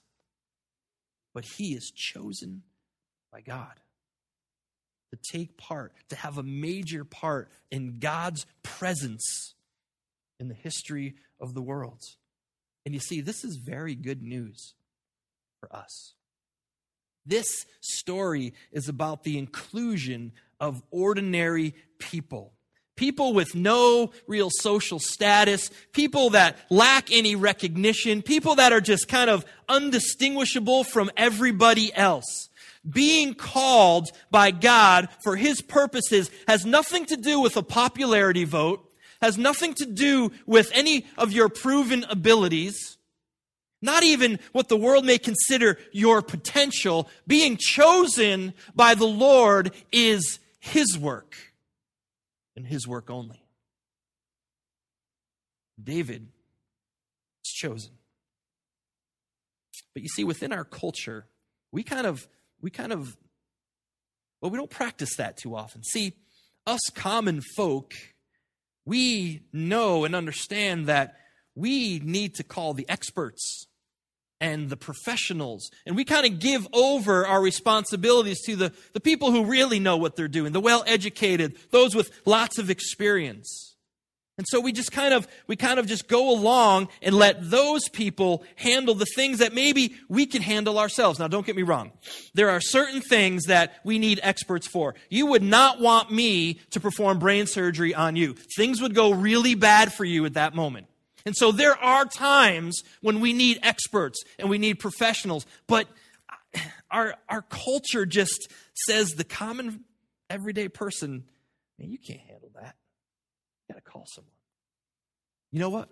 But 1.33 1.45
he 1.45 1.73
is 1.73 1.91
chosen 1.95 2.63
by 3.31 3.41
God 3.41 3.79
to 5.11 5.19
take 5.31 5.57
part, 5.57 5.93
to 6.09 6.15
have 6.15 6.37
a 6.37 6.43
major 6.43 7.03
part 7.03 7.49
in 7.69 7.99
God's 7.99 8.45
presence 8.63 9.55
in 10.39 10.47
the 10.47 10.53
history 10.53 11.15
of 11.39 11.53
the 11.53 11.61
world. 11.61 12.01
And 12.85 12.93
you 12.93 12.99
see, 12.99 13.21
this 13.21 13.43
is 13.43 13.57
very 13.57 13.95
good 13.95 14.21
news 14.21 14.73
for 15.59 15.73
us. 15.75 16.13
This 17.25 17.65
story 17.81 18.53
is 18.71 18.89
about 18.89 19.23
the 19.23 19.37
inclusion 19.37 20.31
of 20.59 20.81
ordinary 20.91 21.75
people. 21.97 22.53
People 22.95 23.33
with 23.33 23.55
no 23.55 24.11
real 24.27 24.49
social 24.51 24.99
status, 24.99 25.71
people 25.91 26.31
that 26.31 26.57
lack 26.69 27.11
any 27.11 27.35
recognition, 27.35 28.21
people 28.21 28.55
that 28.55 28.73
are 28.73 28.81
just 28.81 29.07
kind 29.07 29.29
of 29.29 29.45
undistinguishable 29.69 30.83
from 30.83 31.09
everybody 31.17 31.93
else 31.95 32.49
being 32.89 33.33
called 33.33 34.11
by 34.29 34.51
God 34.51 35.09
for 35.23 35.35
his 35.35 35.61
purposes 35.61 36.31
has 36.47 36.65
nothing 36.65 37.05
to 37.05 37.17
do 37.17 37.39
with 37.39 37.57
a 37.57 37.63
popularity 37.63 38.43
vote, 38.43 38.91
has 39.21 39.37
nothing 39.37 39.73
to 39.75 39.85
do 39.85 40.31
with 40.45 40.71
any 40.73 41.05
of 41.17 41.31
your 41.31 41.49
proven 41.49 42.05
abilities, 42.09 42.97
not 43.81 44.03
even 44.03 44.39
what 44.51 44.69
the 44.69 44.77
world 44.77 45.05
may 45.05 45.17
consider 45.17 45.77
your 45.91 46.21
potential. 46.21 47.09
Being 47.25 47.57
chosen 47.57 48.53
by 48.75 48.95
the 48.95 49.07
Lord 49.07 49.73
is 49.91 50.39
his 50.59 50.97
work 50.97 51.35
and 52.55 52.65
his 52.65 52.87
work 52.87 53.09
only. 53.09 53.43
David 55.81 56.27
is 57.43 57.51
chosen. 57.51 57.91
But 59.93 60.03
you 60.03 60.09
see, 60.09 60.23
within 60.23 60.53
our 60.53 60.63
culture, 60.63 61.25
we 61.71 61.83
kind 61.83 62.05
of 62.05 62.27
we 62.61 62.69
kind 62.69 62.93
of, 62.93 63.17
well, 64.39 64.51
we 64.51 64.57
don't 64.57 64.69
practice 64.69 65.15
that 65.15 65.37
too 65.37 65.55
often. 65.55 65.83
See, 65.83 66.13
us 66.67 66.81
common 66.93 67.41
folk, 67.55 67.95
we 68.85 69.41
know 69.51 70.05
and 70.05 70.15
understand 70.15 70.85
that 70.85 71.17
we 71.55 71.99
need 71.99 72.35
to 72.35 72.43
call 72.43 72.73
the 72.73 72.87
experts 72.87 73.67
and 74.41 74.69
the 74.69 74.75
professionals. 74.75 75.69
And 75.85 75.95
we 75.95 76.03
kind 76.03 76.25
of 76.25 76.39
give 76.39 76.67
over 76.73 77.25
our 77.25 77.41
responsibilities 77.41 78.41
to 78.47 78.57
the, 78.57 78.73
the 78.91 78.99
people 78.99 79.31
who 79.31 79.45
really 79.45 79.79
know 79.79 79.95
what 79.95 80.17
they're 80.17 80.27
doing, 80.27 80.51
the 80.51 80.59
well 80.59 80.83
educated, 80.87 81.55
those 81.69 81.95
with 81.95 82.11
lots 82.25 82.57
of 82.57 82.69
experience. 82.69 83.71
And 84.37 84.47
so 84.47 84.59
we 84.59 84.71
just 84.71 84.91
kind 84.91 85.13
of, 85.13 85.27
we 85.45 85.55
kind 85.55 85.77
of 85.77 85.85
just 85.85 86.07
go 86.07 86.31
along 86.31 86.87
and 87.03 87.13
let 87.13 87.51
those 87.51 87.87
people 87.89 88.43
handle 88.55 88.95
the 88.95 89.05
things 89.05 89.37
that 89.37 89.53
maybe 89.53 89.95
we 90.09 90.25
can 90.25 90.41
handle 90.41 90.79
ourselves. 90.79 91.19
Now, 91.19 91.27
don't 91.27 91.45
get 91.45 91.55
me 91.55 91.61
wrong. 91.61 91.91
There 92.33 92.49
are 92.49 92.59
certain 92.59 93.01
things 93.01 93.43
that 93.45 93.75
we 93.83 93.99
need 93.99 94.19
experts 94.23 94.67
for. 94.67 94.95
You 95.09 95.27
would 95.27 95.43
not 95.43 95.79
want 95.79 96.11
me 96.11 96.55
to 96.71 96.79
perform 96.79 97.19
brain 97.19 97.45
surgery 97.45 97.93
on 97.93 98.15
you. 98.15 98.33
Things 98.55 98.81
would 98.81 98.95
go 98.95 99.11
really 99.11 99.53
bad 99.53 99.93
for 99.93 100.05
you 100.05 100.25
at 100.25 100.33
that 100.33 100.55
moment. 100.55 100.87
And 101.25 101.35
so 101.35 101.51
there 101.51 101.77
are 101.77 102.05
times 102.05 102.81
when 103.01 103.19
we 103.19 103.33
need 103.33 103.59
experts 103.63 104.21
and 104.39 104.49
we 104.49 104.57
need 104.57 104.79
professionals, 104.79 105.45
but 105.67 105.87
our, 106.89 107.15
our 107.29 107.41
culture 107.43 108.05
just 108.05 108.51
says 108.85 109.11
the 109.11 109.23
common 109.23 109.85
everyday 110.29 110.67
person, 110.67 111.23
man, 111.79 111.91
you 111.91 111.97
can't 111.97 112.21
handle 112.21 112.51
that. 112.55 112.75
You 113.67 113.73
got 113.73 113.83
to 113.83 113.91
call 113.91 114.05
someone. 114.07 114.31
You 115.51 115.59
know 115.59 115.69
what? 115.69 115.89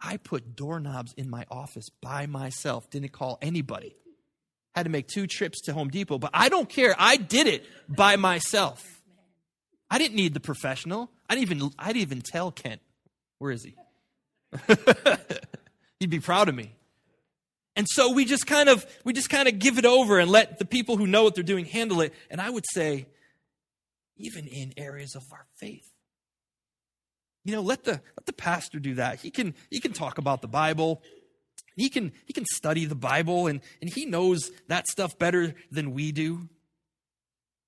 I 0.00 0.16
put 0.16 0.56
doorknobs 0.56 1.12
in 1.16 1.28
my 1.28 1.44
office 1.50 1.88
by 2.00 2.26
myself, 2.26 2.90
didn't 2.90 3.12
call 3.12 3.38
anybody. 3.42 3.96
Had 4.74 4.84
to 4.84 4.90
make 4.90 5.08
two 5.08 5.26
trips 5.26 5.60
to 5.62 5.72
Home 5.72 5.88
Depot, 5.88 6.18
but 6.18 6.30
I 6.32 6.48
don't 6.48 6.68
care. 6.68 6.94
I 6.98 7.16
did 7.16 7.46
it 7.46 7.66
by 7.88 8.16
myself. 8.16 8.82
I 9.90 9.98
didn't 9.98 10.14
need 10.14 10.32
the 10.32 10.40
professional. 10.40 11.10
I 11.28 11.34
didn't 11.34 11.50
even 11.50 11.70
I 11.78 11.88
didn't 11.88 12.02
even 12.02 12.20
tell 12.20 12.52
Kent. 12.52 12.80
Where 13.38 13.50
is 13.50 13.64
he? 13.64 13.74
He'd 16.00 16.10
be 16.10 16.20
proud 16.20 16.48
of 16.48 16.54
me. 16.54 16.74
And 17.76 17.86
so 17.88 18.12
we 18.12 18.24
just 18.24 18.46
kind 18.46 18.68
of 18.68 18.84
we 19.04 19.12
just 19.12 19.30
kind 19.30 19.48
of 19.48 19.58
give 19.58 19.78
it 19.78 19.86
over 19.86 20.18
and 20.18 20.30
let 20.30 20.58
the 20.58 20.64
people 20.64 20.96
who 20.96 21.06
know 21.06 21.24
what 21.24 21.34
they're 21.34 21.44
doing 21.44 21.64
handle 21.64 22.00
it. 22.00 22.12
And 22.30 22.40
I 22.40 22.50
would 22.50 22.64
say, 22.72 23.06
even 24.16 24.46
in 24.46 24.72
areas 24.76 25.14
of 25.14 25.22
our 25.32 25.46
faith. 25.56 25.90
You 27.44 27.54
know, 27.54 27.62
let 27.62 27.84
the 27.84 27.92
let 27.92 28.26
the 28.26 28.32
pastor 28.32 28.78
do 28.78 28.94
that. 28.94 29.20
He 29.20 29.30
can 29.30 29.54
he 29.70 29.80
can 29.80 29.92
talk 29.92 30.18
about 30.18 30.42
the 30.42 30.48
Bible. 30.48 31.02
He 31.76 31.88
can 31.88 32.12
he 32.26 32.32
can 32.32 32.44
study 32.44 32.84
the 32.84 32.94
Bible 32.94 33.46
and, 33.46 33.60
and 33.80 33.90
he 33.90 34.04
knows 34.04 34.50
that 34.68 34.86
stuff 34.86 35.18
better 35.18 35.54
than 35.70 35.92
we 35.92 36.12
do. 36.12 36.48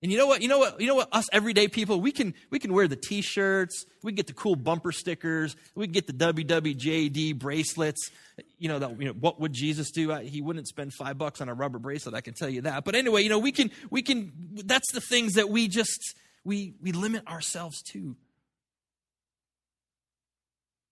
And 0.02 0.11
you 0.11 0.18
know 0.18 0.26
what? 0.26 0.42
You 0.42 0.49
know 0.49 0.59
what? 0.59 0.80
You 0.80 0.88
know 0.88 0.97
what? 0.97 1.09
Us 1.12 1.26
everyday 1.32 1.68
people, 1.68 2.00
we 2.00 2.11
can 2.11 2.35
we 2.50 2.59
can 2.59 2.73
wear 2.73 2.88
the 2.88 2.97
T-shirts, 2.97 3.87
we 4.02 4.11
can 4.11 4.16
get 4.16 4.26
the 4.26 4.32
cool 4.32 4.56
bumper 4.56 4.90
stickers, 4.90 5.54
we 5.76 5.87
can 5.87 5.92
get 5.92 6.09
the 6.09 6.12
WWJD 6.12 7.38
bracelets. 7.38 8.11
You 8.59 8.68
know 8.68 8.80
that. 8.80 9.00
You 9.00 9.06
know 9.06 9.12
what 9.12 9.40
would 9.40 9.52
Jesus 9.52 9.92
do? 9.92 10.12
He 10.16 10.42
wouldn't 10.42 10.66
spend 10.66 10.92
five 10.92 11.18
bucks 11.18 11.40
on 11.40 11.49
a 11.49 11.54
rubber 11.54 11.78
bracelet. 11.78 12.16
I 12.16 12.21
can 12.21 12.35
tell 12.35 12.49
you 12.49 12.62
that. 12.62 12.85
But 12.85 12.97
anyway, 12.97 13.23
you 13.23 13.28
know 13.28 13.38
we 13.38 13.52
can 13.52 13.71
we 13.90 14.02
can. 14.02 14.32
That's 14.64 14.90
the 14.92 15.00
things 15.00 15.35
that 15.35 15.49
we 15.49 15.68
just 15.68 16.16
we 16.42 16.75
we 16.82 16.90
limit 16.90 17.28
ourselves 17.28 17.80
to. 17.92 18.16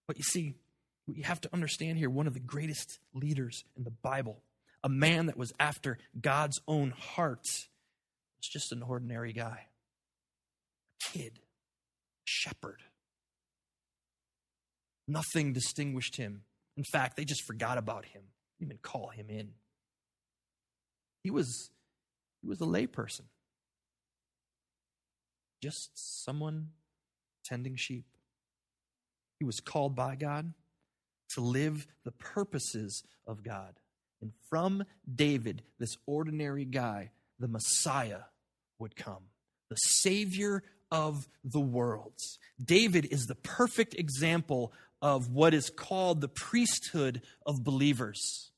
But 0.06 0.18
you 0.18 0.24
see, 0.24 0.54
you 1.12 1.24
have 1.24 1.40
to 1.40 1.50
understand 1.52 1.98
here 1.98 2.10
one 2.10 2.28
of 2.28 2.34
the 2.34 2.40
greatest 2.40 3.00
leaders 3.12 3.64
in 3.76 3.82
the 3.82 3.90
Bible, 3.90 4.40
a 4.84 4.88
man 4.88 5.26
that 5.26 5.36
was 5.36 5.52
after 5.58 5.98
God's 6.20 6.60
own 6.68 6.90
heart 6.90 7.44
was 8.40 8.48
just 8.48 8.72
an 8.72 8.82
ordinary 8.82 9.32
guy, 9.32 9.66
a 10.96 11.18
kid, 11.18 11.40
shepherd. 12.24 12.82
Nothing 15.06 15.52
distinguished 15.52 16.16
him. 16.16 16.42
In 16.76 16.84
fact, 16.84 17.16
they 17.16 17.24
just 17.24 17.44
forgot 17.46 17.78
about 17.78 18.06
him, 18.06 18.22
even 18.60 18.78
call 18.78 19.08
him 19.08 19.26
in. 19.28 19.50
He 21.22 21.30
was 21.30 21.70
he 22.40 22.48
was 22.48 22.60
a 22.60 22.64
layperson. 22.64 23.26
Just 25.62 25.90
someone 26.24 26.68
tending 27.44 27.76
sheep. 27.76 28.06
He 29.38 29.44
was 29.44 29.60
called 29.60 29.94
by 29.94 30.16
God 30.16 30.54
to 31.34 31.40
live 31.42 31.86
the 32.04 32.12
purposes 32.12 33.02
of 33.26 33.42
God. 33.42 33.74
And 34.22 34.32
from 34.48 34.84
David, 35.12 35.62
this 35.78 35.96
ordinary 36.06 36.64
guy, 36.64 37.10
the 37.40 37.48
Messiah 37.48 38.20
would 38.78 38.94
come, 38.94 39.24
the 39.68 39.76
Savior 39.76 40.62
of 40.92 41.26
the 41.42 41.60
worlds. 41.60 42.38
David 42.62 43.06
is 43.10 43.26
the 43.26 43.34
perfect 43.34 43.94
example 43.94 44.72
of 45.02 45.30
what 45.30 45.54
is 45.54 45.70
called 45.70 46.20
the 46.20 46.28
priesthood 46.28 47.22
of 47.46 47.64
believers. 47.64 48.50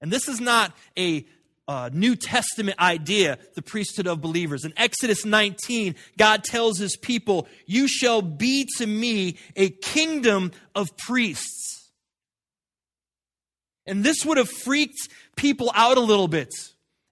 And 0.00 0.10
this 0.10 0.28
is 0.28 0.40
not 0.40 0.72
a 0.98 1.26
uh, 1.68 1.90
New 1.92 2.16
Testament 2.16 2.78
idea, 2.78 3.38
the 3.54 3.62
priesthood 3.62 4.06
of 4.06 4.20
believers. 4.20 4.64
In 4.64 4.72
Exodus 4.76 5.24
19, 5.24 5.94
God 6.18 6.44
tells 6.44 6.78
his 6.78 6.96
people, 6.96 7.48
You 7.66 7.88
shall 7.88 8.20
be 8.22 8.68
to 8.78 8.86
me 8.86 9.38
a 9.56 9.70
kingdom 9.70 10.52
of 10.74 10.96
priests. 10.96 11.90
And 13.86 14.04
this 14.04 14.24
would 14.24 14.38
have 14.38 14.48
freaked 14.48 15.08
people 15.36 15.72
out 15.74 15.96
a 15.96 16.00
little 16.00 16.28
bit. 16.28 16.52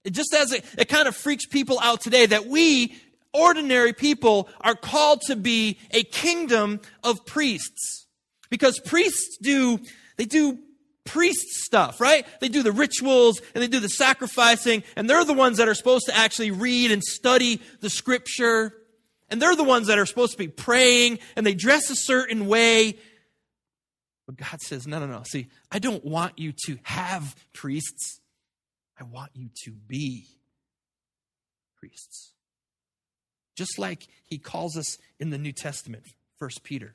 It 0.03 0.13
just 0.13 0.33
as 0.33 0.51
it, 0.51 0.65
it 0.77 0.89
kind 0.89 1.07
of 1.07 1.15
freaks 1.15 1.45
people 1.45 1.79
out 1.79 2.01
today 2.01 2.25
that 2.25 2.47
we, 2.47 2.95
ordinary 3.33 3.93
people, 3.93 4.49
are 4.61 4.75
called 4.75 5.21
to 5.27 5.35
be 5.35 5.77
a 5.91 6.03
kingdom 6.03 6.81
of 7.03 7.25
priests. 7.25 8.07
Because 8.49 8.79
priests 8.79 9.37
do, 9.41 9.79
they 10.17 10.25
do 10.25 10.59
priest 11.05 11.47
stuff, 11.63 11.99
right? 12.01 12.25
They 12.39 12.49
do 12.49 12.63
the 12.63 12.71
rituals 12.71 13.41
and 13.53 13.63
they 13.63 13.67
do 13.67 13.79
the 13.79 13.89
sacrificing, 13.89 14.83
and 14.95 15.09
they're 15.09 15.25
the 15.25 15.33
ones 15.33 15.57
that 15.57 15.67
are 15.67 15.75
supposed 15.75 16.05
to 16.07 16.15
actually 16.15 16.51
read 16.51 16.91
and 16.91 17.03
study 17.03 17.61
the 17.79 17.89
scripture. 17.89 18.73
And 19.29 19.41
they're 19.41 19.55
the 19.55 19.63
ones 19.63 19.87
that 19.87 19.97
are 19.97 20.05
supposed 20.05 20.33
to 20.33 20.37
be 20.37 20.49
praying 20.49 21.19
and 21.35 21.45
they 21.45 21.53
dress 21.53 21.89
a 21.89 21.95
certain 21.95 22.47
way. 22.47 22.97
But 24.27 24.35
God 24.35 24.61
says, 24.61 24.87
no, 24.87 24.99
no, 24.99 25.05
no. 25.05 25.23
See, 25.23 25.47
I 25.71 25.79
don't 25.79 26.03
want 26.05 26.37
you 26.37 26.53
to 26.65 26.77
have 26.83 27.35
priests. 27.53 28.20
I 29.01 29.03
want 29.05 29.31
you 29.33 29.49
to 29.63 29.71
be 29.71 30.27
priests. 31.79 32.33
Just 33.57 33.79
like 33.79 34.07
he 34.25 34.37
calls 34.37 34.77
us 34.77 34.99
in 35.19 35.31
the 35.31 35.39
New 35.39 35.51
Testament, 35.51 36.03
First 36.37 36.63
Peter. 36.63 36.93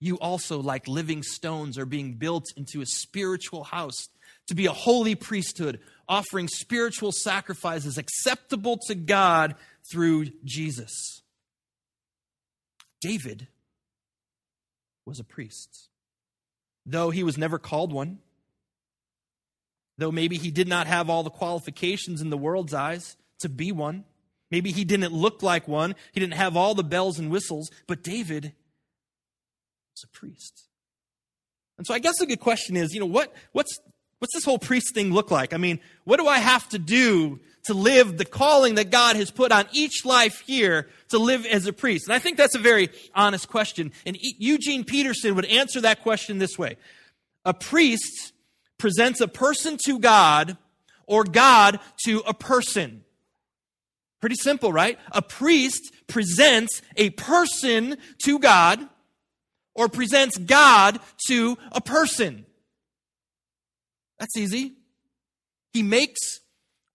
You 0.00 0.16
also, 0.18 0.60
like 0.60 0.88
living 0.88 1.22
stones, 1.22 1.78
are 1.78 1.86
being 1.86 2.14
built 2.14 2.46
into 2.56 2.80
a 2.80 2.86
spiritual 2.86 3.62
house 3.62 4.08
to 4.48 4.54
be 4.56 4.66
a 4.66 4.72
holy 4.72 5.14
priesthood, 5.14 5.78
offering 6.08 6.48
spiritual 6.48 7.12
sacrifices 7.12 7.96
acceptable 7.96 8.78
to 8.88 8.96
God 8.96 9.54
through 9.92 10.26
Jesus. 10.44 11.22
David 13.00 13.46
was 15.06 15.20
a 15.20 15.24
priest. 15.24 15.88
Though 16.84 17.10
he 17.10 17.22
was 17.22 17.38
never 17.38 17.58
called 17.58 17.92
one, 17.92 18.18
though 20.00 20.10
maybe 20.10 20.36
he 20.36 20.50
did 20.50 20.66
not 20.66 20.86
have 20.86 21.08
all 21.08 21.22
the 21.22 21.30
qualifications 21.30 22.20
in 22.20 22.30
the 22.30 22.38
world's 22.38 22.74
eyes 22.74 23.16
to 23.40 23.48
be 23.48 23.70
one. 23.70 24.04
Maybe 24.50 24.72
he 24.72 24.84
didn't 24.84 25.12
look 25.12 25.42
like 25.42 25.68
one. 25.68 25.94
He 26.12 26.20
didn't 26.20 26.34
have 26.34 26.56
all 26.56 26.74
the 26.74 26.82
bells 26.82 27.18
and 27.18 27.30
whistles, 27.30 27.70
but 27.86 28.02
David 28.02 28.52
was 29.92 30.04
a 30.04 30.08
priest. 30.08 30.66
And 31.78 31.86
so 31.86 31.94
I 31.94 31.98
guess 31.98 32.20
a 32.20 32.26
good 32.26 32.40
question 32.40 32.76
is, 32.76 32.92
you 32.92 33.00
know, 33.00 33.06
what, 33.06 33.32
what's, 33.52 33.78
what's 34.18 34.34
this 34.34 34.44
whole 34.44 34.58
priest 34.58 34.94
thing 34.94 35.12
look 35.12 35.30
like? 35.30 35.52
I 35.52 35.56
mean, 35.56 35.80
what 36.04 36.18
do 36.18 36.26
I 36.26 36.38
have 36.38 36.68
to 36.70 36.78
do 36.78 37.38
to 37.64 37.74
live 37.74 38.18
the 38.18 38.24
calling 38.24 38.76
that 38.76 38.90
God 38.90 39.16
has 39.16 39.30
put 39.30 39.52
on 39.52 39.66
each 39.72 40.04
life 40.04 40.42
here 40.46 40.88
to 41.10 41.18
live 41.18 41.46
as 41.46 41.66
a 41.66 41.72
priest? 41.72 42.06
And 42.06 42.14
I 42.14 42.18
think 42.18 42.36
that's 42.36 42.54
a 42.54 42.58
very 42.58 42.88
honest 43.14 43.48
question. 43.48 43.92
And 44.04 44.16
Eugene 44.20 44.84
Peterson 44.84 45.36
would 45.36 45.46
answer 45.46 45.82
that 45.82 46.02
question 46.02 46.38
this 46.38 46.58
way. 46.58 46.76
A 47.44 47.54
priest 47.54 48.32
presents 48.80 49.20
a 49.20 49.28
person 49.28 49.78
to 49.86 50.00
God 50.00 50.56
or 51.06 51.22
God 51.22 51.78
to 52.04 52.20
a 52.26 52.34
person. 52.34 53.04
Pretty 54.20 54.36
simple, 54.36 54.72
right? 54.72 54.98
A 55.12 55.22
priest 55.22 55.92
presents 56.08 56.82
a 56.96 57.10
person 57.10 57.96
to 58.24 58.38
God 58.38 58.80
or 59.74 59.88
presents 59.88 60.36
God 60.36 60.98
to 61.28 61.56
a 61.70 61.80
person. 61.80 62.44
That's 64.18 64.36
easy. 64.36 64.74
He 65.72 65.82
makes 65.82 66.40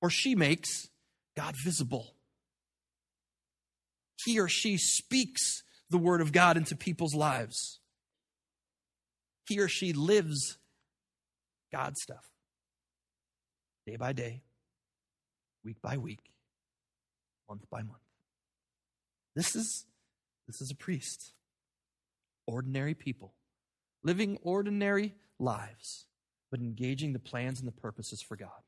or 0.02 0.10
she 0.10 0.36
makes 0.36 0.88
God 1.36 1.56
visible. 1.64 2.14
He 4.24 4.40
or 4.40 4.48
she 4.48 4.78
speaks 4.78 5.64
the 5.90 5.98
word 5.98 6.22
of 6.22 6.32
God 6.32 6.58
into 6.58 6.76
people's 6.76 7.16
lives. 7.16 7.80
He 9.48 9.60
or 9.60 9.68
she 9.68 9.94
lives 9.94 10.58
God 11.76 11.98
stuff 11.98 12.24
day 13.86 13.98
by 13.98 14.14
day, 14.14 14.44
week 15.66 15.76
by 15.82 15.98
week, 15.98 16.32
month 17.50 17.66
by 17.70 17.82
month. 17.82 18.00
This 19.36 19.58
is 19.58 19.86
this 20.48 20.62
is 20.62 20.72
a 20.72 20.76
priest. 20.76 21.34
Ordinary 22.48 22.94
people 22.94 23.34
living 24.06 24.38
ordinary 24.42 25.16
lives, 25.38 26.06
but 26.50 26.62
engaging 26.62 27.12
the 27.12 27.20
plans 27.20 27.60
and 27.60 27.68
the 27.68 27.82
purposes 27.82 28.24
for 28.26 28.38
God. 28.38 28.64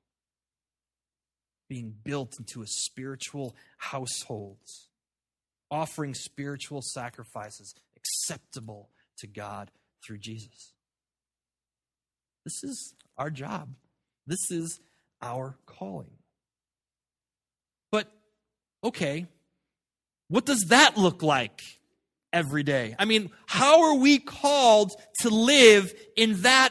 Being 1.70 1.94
built 2.04 2.36
into 2.40 2.62
a 2.62 2.68
spiritual 2.68 3.56
households, 3.78 4.90
offering 5.72 6.14
spiritual 6.14 6.82
sacrifices 6.82 7.74
acceptable 7.96 8.90
to 9.20 9.28
God 9.28 9.72
through 10.06 10.18
Jesus. 10.18 10.74
This 12.48 12.64
is 12.64 12.94
our 13.18 13.30
job. 13.30 13.68
This 14.26 14.52
is 14.52 14.80
our 15.22 15.58
calling. 15.66 16.14
But, 17.92 18.10
okay, 18.82 19.28
what 20.30 20.46
does 20.46 20.68
that 20.70 20.96
look 20.96 21.22
like 21.22 21.62
every 22.32 22.64
day? 22.64 22.96
I 22.98 23.04
mean, 23.04 23.32
how 23.48 23.82
are 23.82 23.96
we 23.96 24.18
called 24.18 24.94
to 25.24 25.30
live 25.30 25.94
in 26.16 26.42
that, 26.44 26.70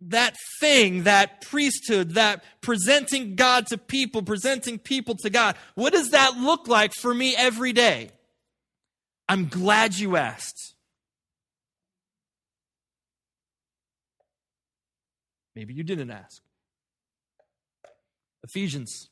that 0.00 0.34
thing, 0.58 1.04
that 1.04 1.40
priesthood, 1.42 2.14
that 2.14 2.42
presenting 2.60 3.36
God 3.36 3.68
to 3.68 3.78
people, 3.78 4.22
presenting 4.22 4.76
people 4.76 5.14
to 5.18 5.30
God? 5.30 5.54
What 5.76 5.92
does 5.92 6.10
that 6.10 6.36
look 6.36 6.66
like 6.66 6.92
for 6.92 7.14
me 7.14 7.36
every 7.36 7.72
day? 7.72 8.10
I'm 9.28 9.46
glad 9.46 9.96
you 9.96 10.16
asked. 10.16 10.74
Maybe 15.56 15.72
you 15.72 15.82
didn't 15.82 16.10
ask. 16.10 16.42
Ephesians 18.44 19.08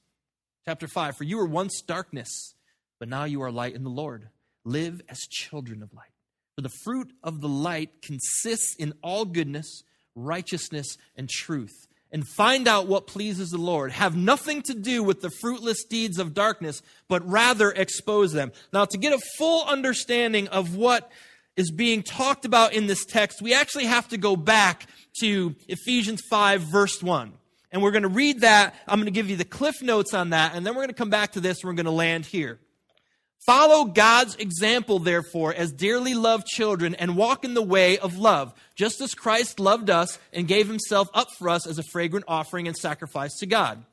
chapter 0.66 0.86
5 0.86 1.16
For 1.16 1.24
you 1.24 1.38
were 1.38 1.46
once 1.46 1.80
darkness, 1.80 2.54
but 3.00 3.08
now 3.08 3.24
you 3.24 3.42
are 3.42 3.50
light 3.50 3.74
in 3.74 3.82
the 3.82 3.90
Lord. 3.90 4.28
Live 4.64 5.00
as 5.08 5.20
children 5.20 5.82
of 5.82 5.92
light. 5.94 6.12
For 6.54 6.60
the 6.60 6.72
fruit 6.84 7.12
of 7.22 7.40
the 7.40 7.48
light 7.48 8.02
consists 8.02 8.76
in 8.76 8.92
all 9.02 9.24
goodness, 9.24 9.82
righteousness, 10.14 10.98
and 11.16 11.28
truth. 11.28 11.88
And 12.12 12.28
find 12.28 12.68
out 12.68 12.86
what 12.86 13.08
pleases 13.08 13.50
the 13.50 13.58
Lord. 13.58 13.90
Have 13.90 14.14
nothing 14.14 14.62
to 14.62 14.74
do 14.74 15.02
with 15.02 15.20
the 15.20 15.30
fruitless 15.30 15.82
deeds 15.82 16.18
of 16.18 16.32
darkness, 16.32 16.80
but 17.08 17.28
rather 17.28 17.72
expose 17.72 18.32
them. 18.32 18.52
Now, 18.72 18.84
to 18.84 18.98
get 18.98 19.12
a 19.12 19.18
full 19.36 19.64
understanding 19.64 20.46
of 20.48 20.76
what 20.76 21.10
is 21.56 21.70
being 21.70 22.02
talked 22.02 22.44
about 22.44 22.73
in 22.73 22.87
this 22.87 23.04
text, 23.04 23.40
we 23.40 23.54
actually 23.54 23.87
have 23.87 24.08
to 24.08 24.16
go 24.16 24.37
back 24.37 24.87
to 25.20 25.54
Ephesians 25.68 26.23
5, 26.28 26.62
verse 26.62 27.02
1. 27.02 27.32
And 27.70 27.82
we're 27.82 27.90
going 27.90 28.02
to 28.02 28.08
read 28.08 28.40
that. 28.40 28.75
I'm 28.87 28.99
going 28.99 29.06
to 29.06 29.12
give 29.12 29.30
you 29.30 29.37
the 29.37 29.44
cliff 29.44 29.82
notes 29.82 30.14
on 30.14 30.30
that, 30.30 30.54
and 30.54 30.64
then 30.64 30.75
we're 30.75 30.82
going 30.82 30.88
to 30.88 30.94
come 30.94 31.11
back 31.11 31.32
to 31.32 31.40
this. 31.40 31.58
And 31.58 31.68
we're 31.68 31.75
going 31.75 31.87
to 31.87 31.92
land 31.92 32.26
here. 32.26 32.58
Follow 33.46 33.84
God's 33.84 34.37
example, 34.37 34.99
therefore, 35.00 35.52
as 35.52 35.70
dearly 35.70 36.14
loved 36.14 36.46
children, 36.46 36.94
and 36.94 37.16
walk 37.16 37.44
in 37.44 37.54
the 37.54 37.62
way 37.62 37.99
of 37.99 38.16
love, 38.16 38.54
just 38.75 39.00
as 39.00 39.14
Christ 39.14 39.61
loved 39.61 39.90
us 39.90 40.18
and 40.32 40.49
gave 40.49 40.66
himself 40.66 41.08
up 41.12 41.28
for 41.37 41.49
us 41.50 41.66
as 41.66 41.78
a 41.78 41.82
fragrant 41.82 42.25
offering 42.26 42.68
and 42.68 42.76
sacrifice 42.76 43.37
to 43.40 43.46
God. 43.46 43.84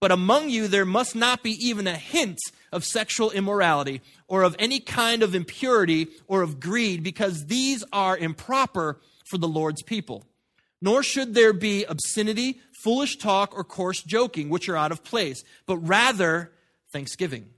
But 0.00 0.12
among 0.12 0.50
you 0.50 0.68
there 0.68 0.84
must 0.84 1.16
not 1.16 1.42
be 1.42 1.52
even 1.66 1.86
a 1.86 1.96
hint 1.96 2.38
of 2.72 2.84
sexual 2.84 3.30
immorality, 3.30 4.00
or 4.28 4.42
of 4.42 4.54
any 4.58 4.78
kind 4.78 5.22
of 5.22 5.34
impurity, 5.34 6.08
or 6.26 6.42
of 6.42 6.60
greed, 6.60 7.02
because 7.02 7.46
these 7.46 7.84
are 7.92 8.16
improper 8.16 9.00
for 9.28 9.38
the 9.38 9.48
Lord's 9.48 9.82
people. 9.82 10.24
Nor 10.80 11.02
should 11.02 11.34
there 11.34 11.52
be 11.52 11.84
obscenity, 11.84 12.60
foolish 12.82 13.16
talk, 13.16 13.56
or 13.56 13.64
coarse 13.64 14.02
joking, 14.02 14.48
which 14.48 14.68
are 14.68 14.76
out 14.76 14.92
of 14.92 15.02
place, 15.02 15.42
but 15.66 15.78
rather 15.78 16.52
thanksgiving. 16.92 17.50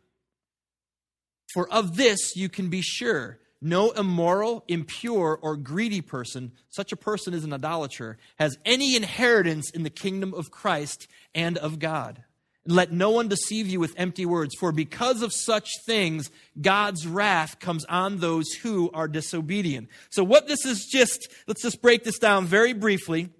For 1.53 1.69
of 1.71 1.97
this 1.97 2.37
you 2.37 2.49
can 2.49 2.69
be 2.69 2.81
sure 2.81 3.39
no 3.63 3.91
immoral, 3.91 4.65
impure, 4.69 5.39
or 5.41 5.57
greedy 5.57 6.01
person, 6.01 6.53
such 6.71 6.93
a 6.93 6.97
person 6.97 7.35
is 7.35 7.45
an 7.45 7.53
idolater, 7.53 8.17
has 8.37 8.57
any 8.65 8.97
inheritance 8.97 9.71
in 9.71 9.83
the 9.83 9.91
kingdom 9.91 10.33
of 10.33 10.51
Christ 10.51 11.09
and 11.35 11.59
of 11.59 11.79
God. 11.79 12.25
Let 12.67 12.93
no 12.93 13.11
one 13.11 13.29
deceive 13.29 13.69
you 13.69 13.81
with 13.81 13.95
empty 13.97 14.27
words, 14.27 14.55
for 14.59 14.71
because 14.71 15.23
of 15.23 15.33
such 15.33 15.71
things, 15.87 16.31
God's 16.61 17.07
wrath 17.07 17.59
comes 17.59 17.87
on 17.87 18.19
those 18.19 18.53
who 18.53 18.91
are 18.93 19.09
disobedient. 19.09 19.89
So, 20.11 20.23
what 20.23 20.47
this 20.47 20.67
is 20.67 20.85
just, 20.85 21.29
let's 21.47 21.63
just 21.63 21.81
break 21.81 22.05
this 22.05 22.19
down 22.19 22.45
very 22.45 22.75
briefly. 22.75 23.31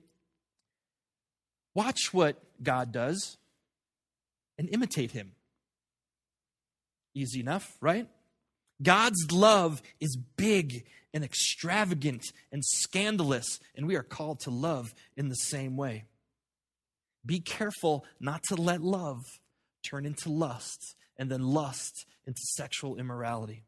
Watch 1.75 2.13
what 2.13 2.43
God 2.63 2.93
does 2.93 3.37
and 4.59 4.69
imitate 4.73 5.13
him. 5.13 5.33
Easy 7.15 7.41
enough, 7.41 7.77
right? 7.81 8.09
God's 8.83 9.31
love 9.31 9.83
is 10.01 10.17
big 10.37 10.87
and 11.13 11.25
extravagant 11.25 12.25
and 12.53 12.65
scandalous, 12.65 13.61
and 13.75 13.87
we 13.87 13.97
are 13.97 14.03
called 14.03 14.41
to 14.41 14.51
love 14.51 14.95
in 15.17 15.29
the 15.29 15.35
same 15.35 15.77
way. 15.77 16.05
Be 17.25 17.41
careful 17.41 18.05
not 18.19 18.43
to 18.45 18.55
let 18.55 18.81
love 18.81 19.23
turn 19.83 20.07
into 20.07 20.31
lust 20.31 20.97
and 21.17 21.31
then 21.31 21.43
lust 21.43 22.07
into 22.27 22.41
sexual 22.43 22.97
immorality. 22.97 23.65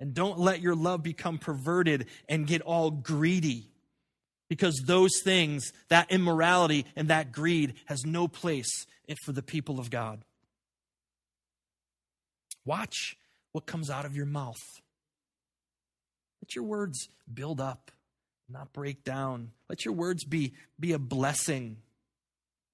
And 0.00 0.14
don't 0.14 0.38
let 0.38 0.60
your 0.60 0.74
love 0.74 1.02
become 1.02 1.38
perverted 1.38 2.06
and 2.28 2.46
get 2.46 2.62
all 2.62 2.90
greedy 2.90 3.70
because 4.48 4.82
those 4.86 5.12
things, 5.22 5.72
that 5.88 6.10
immorality 6.10 6.84
and 6.94 7.08
that 7.08 7.32
greed, 7.32 7.74
has 7.86 8.04
no 8.04 8.28
place 8.28 8.86
for 9.24 9.32
the 9.32 9.42
people 9.42 9.80
of 9.80 9.90
God. 9.90 10.24
Watch 12.64 13.16
what 13.52 13.66
comes 13.66 13.90
out 13.90 14.04
of 14.04 14.16
your 14.16 14.26
mouth. 14.26 14.60
Let 16.42 16.54
your 16.54 16.64
words 16.64 17.08
build 17.32 17.60
up, 17.60 17.90
not 18.48 18.72
break 18.72 19.04
down. 19.04 19.52
Let 19.68 19.84
your 19.84 19.94
words 19.94 20.24
be, 20.24 20.54
be 20.78 20.92
a 20.92 20.98
blessing 20.98 21.78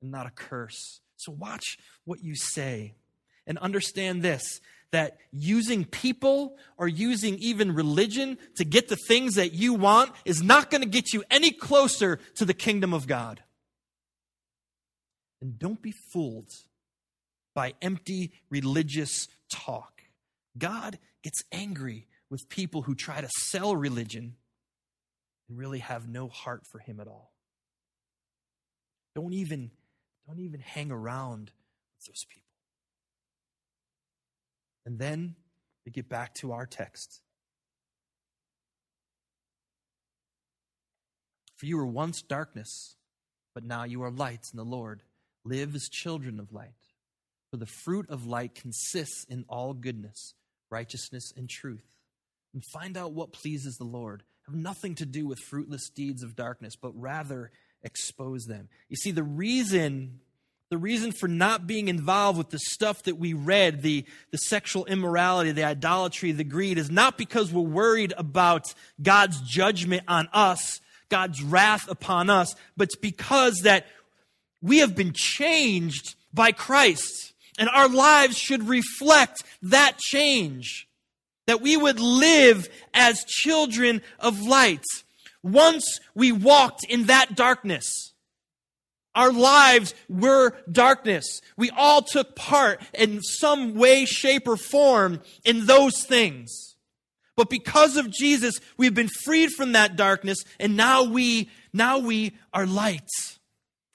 and 0.02 0.10
not 0.10 0.26
a 0.26 0.30
curse. 0.30 1.00
So 1.16 1.32
watch 1.32 1.78
what 2.04 2.22
you 2.22 2.34
say 2.34 2.94
and 3.46 3.58
understand 3.58 4.22
this 4.22 4.60
that 4.92 5.18
using 5.32 5.84
people 5.84 6.56
or 6.76 6.88
using 6.88 7.36
even 7.38 7.74
religion 7.74 8.36
to 8.56 8.64
get 8.64 8.88
the 8.88 8.96
things 8.96 9.34
that 9.34 9.52
you 9.52 9.74
want 9.74 10.10
is 10.24 10.42
not 10.42 10.70
going 10.70 10.82
to 10.82 10.88
get 10.88 11.12
you 11.12 11.22
any 11.30 11.52
closer 11.52 12.18
to 12.34 12.44
the 12.44 12.54
kingdom 12.54 12.92
of 12.92 13.06
God. 13.06 13.42
And 15.40 15.58
don't 15.58 15.80
be 15.80 15.94
fooled 16.12 16.50
by 17.54 17.74
empty 17.80 18.32
religious 18.50 19.28
talk. 19.48 20.02
God 20.58 20.98
gets 21.22 21.42
angry 21.52 22.06
with 22.30 22.48
people 22.48 22.82
who 22.82 22.94
try 22.94 23.20
to 23.20 23.28
sell 23.46 23.74
religion 23.74 24.34
and 25.48 25.58
really 25.58 25.78
have 25.80 26.08
no 26.08 26.28
heart 26.28 26.62
for 26.70 26.78
Him 26.78 27.00
at 27.00 27.08
all. 27.08 27.32
Don't 29.14 29.32
even, 29.32 29.70
don't 30.30 30.44
even 30.44 30.60
hang 30.60 30.92
around 30.92 31.50
with 31.96 32.06
those 32.06 32.24
people. 32.28 32.48
And 34.86 34.98
then 34.98 35.34
we 35.84 35.92
get 35.92 36.08
back 36.08 36.34
to 36.36 36.52
our 36.52 36.66
text. 36.66 37.20
For 41.56 41.66
you 41.66 41.76
were 41.76 41.86
once 41.86 42.22
darkness, 42.22 42.96
but 43.54 43.64
now 43.64 43.84
you 43.84 44.02
are 44.02 44.10
lights 44.10 44.52
in 44.52 44.56
the 44.56 44.64
Lord. 44.64 45.02
Live 45.44 45.74
as 45.74 45.88
children 45.88 46.38
of 46.38 46.52
light. 46.52 46.70
For 47.50 47.56
the 47.56 47.66
fruit 47.66 48.08
of 48.08 48.26
light 48.26 48.54
consists 48.54 49.24
in 49.24 49.44
all 49.48 49.74
goodness, 49.74 50.34
righteousness, 50.70 51.32
and 51.36 51.48
truth. 51.48 51.96
And 52.54 52.62
find 52.72 52.96
out 52.96 53.12
what 53.12 53.32
pleases 53.32 53.76
the 53.76 53.84
Lord. 53.84 54.22
Have 54.46 54.54
nothing 54.54 54.94
to 54.96 55.06
do 55.06 55.26
with 55.26 55.38
fruitless 55.38 55.90
deeds 55.90 56.22
of 56.22 56.36
darkness, 56.36 56.76
but 56.76 56.92
rather 56.94 57.50
expose 57.82 58.44
them. 58.44 58.68
You 58.88 58.96
see, 58.96 59.10
the 59.10 59.22
reason 59.22 60.20
the 60.70 60.78
reason 60.78 61.10
for 61.10 61.26
not 61.26 61.66
being 61.66 61.88
involved 61.88 62.38
with 62.38 62.50
the 62.50 62.60
stuff 62.60 63.02
that 63.02 63.18
we 63.18 63.34
read, 63.34 63.82
the, 63.82 64.04
the 64.30 64.38
sexual 64.38 64.86
immorality, 64.86 65.50
the 65.50 65.64
idolatry, 65.64 66.30
the 66.30 66.44
greed, 66.44 66.78
is 66.78 66.92
not 66.92 67.18
because 67.18 67.52
we're 67.52 67.60
worried 67.60 68.14
about 68.16 68.72
God's 69.02 69.40
judgment 69.40 70.04
on 70.06 70.28
us, 70.32 70.80
God's 71.08 71.42
wrath 71.42 71.88
upon 71.88 72.30
us, 72.30 72.54
but 72.76 72.84
it's 72.84 72.96
because 72.96 73.62
that 73.64 73.88
we 74.62 74.78
have 74.78 74.94
been 74.94 75.12
changed 75.12 76.14
by 76.32 76.52
Christ. 76.52 77.32
And 77.58 77.68
our 77.68 77.88
lives 77.88 78.38
should 78.38 78.68
reflect 78.68 79.42
that 79.62 79.98
change. 79.98 80.86
That 81.46 81.60
we 81.60 81.76
would 81.76 81.98
live 81.98 82.68
as 82.94 83.24
children 83.24 84.02
of 84.20 84.40
light. 84.40 84.84
Once 85.42 86.00
we 86.14 86.32
walked 86.32 86.84
in 86.84 87.06
that 87.06 87.34
darkness. 87.34 88.12
Our 89.14 89.32
lives 89.32 89.94
were 90.08 90.52
darkness. 90.70 91.40
We 91.56 91.70
all 91.70 92.02
took 92.02 92.36
part 92.36 92.80
in 92.94 93.20
some 93.22 93.74
way, 93.74 94.04
shape, 94.04 94.46
or 94.46 94.56
form 94.56 95.20
in 95.44 95.66
those 95.66 96.04
things. 96.04 96.76
But 97.36 97.50
because 97.50 97.96
of 97.96 98.10
Jesus, 98.10 98.60
we've 98.76 98.94
been 98.94 99.08
freed 99.24 99.50
from 99.50 99.72
that 99.72 99.96
darkness, 99.96 100.38
and 100.60 100.76
now 100.76 101.04
we, 101.04 101.50
now 101.72 101.98
we 101.98 102.36
are 102.52 102.66
light. 102.66 103.08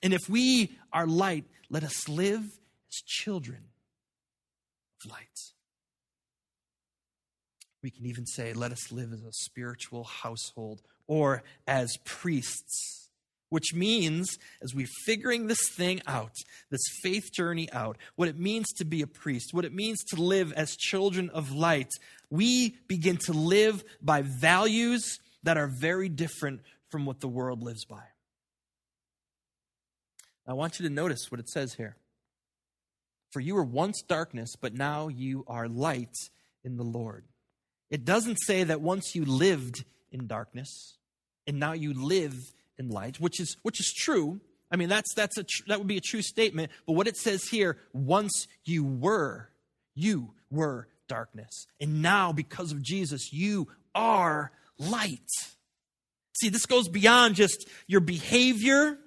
And 0.01 0.13
if 0.13 0.27
we 0.27 0.77
are 0.91 1.07
light, 1.07 1.45
let 1.69 1.83
us 1.83 2.09
live 2.09 2.41
as 2.43 3.01
children 3.05 3.69
of 5.03 5.11
light. 5.11 5.27
We 7.83 7.91
can 7.91 8.05
even 8.05 8.25
say, 8.25 8.53
let 8.53 8.71
us 8.71 8.91
live 8.91 9.13
as 9.13 9.23
a 9.23 9.31
spiritual 9.31 10.03
household 10.05 10.81
or 11.07 11.43
as 11.67 11.97
priests, 12.05 13.09
which 13.49 13.73
means, 13.73 14.37
as 14.61 14.73
we're 14.73 14.87
figuring 15.05 15.47
this 15.47 15.69
thing 15.75 16.01
out, 16.07 16.33
this 16.71 16.81
faith 17.03 17.31
journey 17.33 17.71
out, 17.71 17.97
what 18.15 18.27
it 18.27 18.39
means 18.39 18.67
to 18.77 18.85
be 18.85 19.01
a 19.01 19.07
priest, 19.07 19.53
what 19.53 19.65
it 19.65 19.73
means 19.73 20.03
to 20.03 20.21
live 20.21 20.51
as 20.53 20.75
children 20.75 21.29
of 21.29 21.51
light, 21.51 21.89
we 22.29 22.75
begin 22.87 23.17
to 23.17 23.33
live 23.33 23.83
by 24.01 24.23
values 24.23 25.19
that 25.43 25.57
are 25.57 25.71
very 25.79 26.09
different 26.09 26.61
from 26.89 27.05
what 27.05 27.19
the 27.19 27.27
world 27.27 27.61
lives 27.61 27.85
by. 27.85 28.03
I 30.47 30.53
want 30.53 30.79
you 30.79 30.87
to 30.87 30.93
notice 30.93 31.31
what 31.31 31.39
it 31.39 31.49
says 31.49 31.73
here. 31.73 31.95
For 33.31 33.39
you 33.39 33.55
were 33.55 33.63
once 33.63 34.01
darkness, 34.01 34.51
but 34.59 34.73
now 34.73 35.07
you 35.07 35.43
are 35.47 35.67
light 35.67 36.15
in 36.63 36.77
the 36.77 36.83
Lord. 36.83 37.25
It 37.89 38.05
doesn't 38.05 38.37
say 38.37 38.63
that 38.63 38.81
once 38.81 39.13
you 39.13 39.25
lived 39.25 39.83
in 40.19 40.27
darkness 40.27 40.97
and 41.47 41.59
now 41.59 41.73
you 41.73 41.93
live 41.93 42.35
in 42.77 42.89
light, 42.89 43.19
which 43.19 43.39
is 43.39 43.57
which 43.61 43.79
is 43.79 43.93
true. 43.93 44.39
I 44.71 44.77
mean, 44.77 44.89
that's 44.89 45.13
that's 45.13 45.37
a 45.37 45.43
tr- 45.43 45.63
that 45.67 45.77
would 45.77 45.87
be 45.87 45.97
a 45.97 46.01
true 46.01 46.21
statement. 46.21 46.71
But 46.85 46.93
what 46.93 47.07
it 47.07 47.17
says 47.17 47.43
here, 47.45 47.77
once 47.93 48.47
you 48.63 48.83
were, 48.83 49.49
you 49.93 50.31
were 50.49 50.87
darkness, 51.07 51.67
and 51.79 52.01
now 52.01 52.31
because 52.31 52.71
of 52.71 52.81
Jesus, 52.81 53.31
you 53.31 53.67
are 53.93 54.51
light. 54.77 55.29
See, 56.33 56.49
this 56.49 56.65
goes 56.65 56.89
beyond 56.89 57.35
just 57.35 57.67
your 57.87 58.01
behavior 58.01 58.97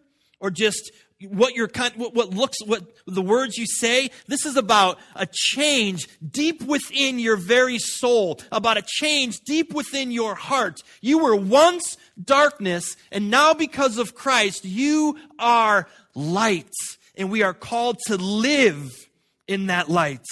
or 0.41 0.51
just 0.51 0.93
what 1.21 1.55
your 1.55 1.69
what, 1.97 2.31
looks 2.31 2.59
what 2.65 2.85
the 3.07 3.23
words 3.23 3.57
you 3.57 3.67
say 3.67 4.09
this 4.29 4.47
is 4.47 4.57
about 4.57 4.99
a 5.17 5.27
change 5.31 6.07
deep 6.31 6.63
within 6.63 7.19
your 7.19 7.37
very 7.37 7.79
soul 7.79 8.39
about 8.53 8.77
a 8.77 8.85
change 8.87 9.41
deep 9.41 9.75
within 9.75 10.13
your 10.13 10.37
heart. 10.37 10.81
You 11.01 11.19
were 11.19 11.35
once 11.35 11.97
darkness 12.23 12.97
and 13.11 13.31
now 13.31 13.53
because 13.53 13.99
of 13.99 14.15
Christ 14.15 14.65
you 14.65 15.19
are 15.39 15.89
light. 16.15 16.71
And 17.17 17.33
we 17.33 17.43
are 17.43 17.55
called 17.55 17.99
to 18.07 18.17
live 18.17 18.93
in 19.49 19.67
that 19.67 19.89
light 19.89 20.25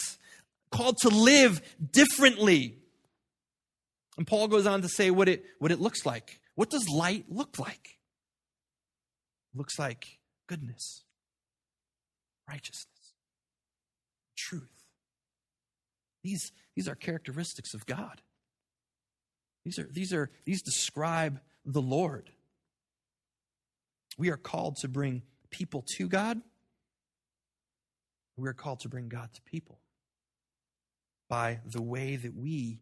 called 0.70 0.98
to 0.98 1.08
live 1.08 1.60
differently. 1.92 2.76
And 4.18 4.26
Paul 4.26 4.48
goes 4.48 4.66
on 4.66 4.82
to 4.82 4.88
say 4.88 5.10
what 5.10 5.28
it 5.28 5.44
what 5.58 5.72
it 5.72 5.80
looks 5.80 6.06
like. 6.06 6.40
What 6.54 6.70
does 6.70 6.88
light 6.88 7.24
look 7.28 7.58
like 7.58 7.95
looks 9.56 9.78
like 9.78 10.18
goodness, 10.46 11.02
righteousness, 12.48 13.14
truth. 14.36 14.84
These, 16.22 16.52
these 16.74 16.88
are 16.88 16.94
characteristics 16.94 17.74
of 17.74 17.86
God. 17.86 18.20
These 19.64 19.78
are, 19.78 19.88
these 19.90 20.12
are 20.12 20.30
these 20.44 20.62
describe 20.62 21.40
the 21.64 21.82
Lord. 21.82 22.30
We 24.18 24.30
are 24.30 24.36
called 24.36 24.76
to 24.78 24.88
bring 24.88 25.22
people 25.50 25.82
to 25.96 26.08
God. 26.08 26.40
We 28.36 28.48
are 28.48 28.54
called 28.54 28.80
to 28.80 28.88
bring 28.88 29.08
God 29.08 29.30
to 29.34 29.42
people 29.42 29.80
by 31.28 31.60
the 31.64 31.82
way 31.82 32.16
that 32.16 32.34
we 32.34 32.80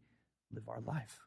live 0.52 0.68
our 0.68 0.80
life. 0.80 1.20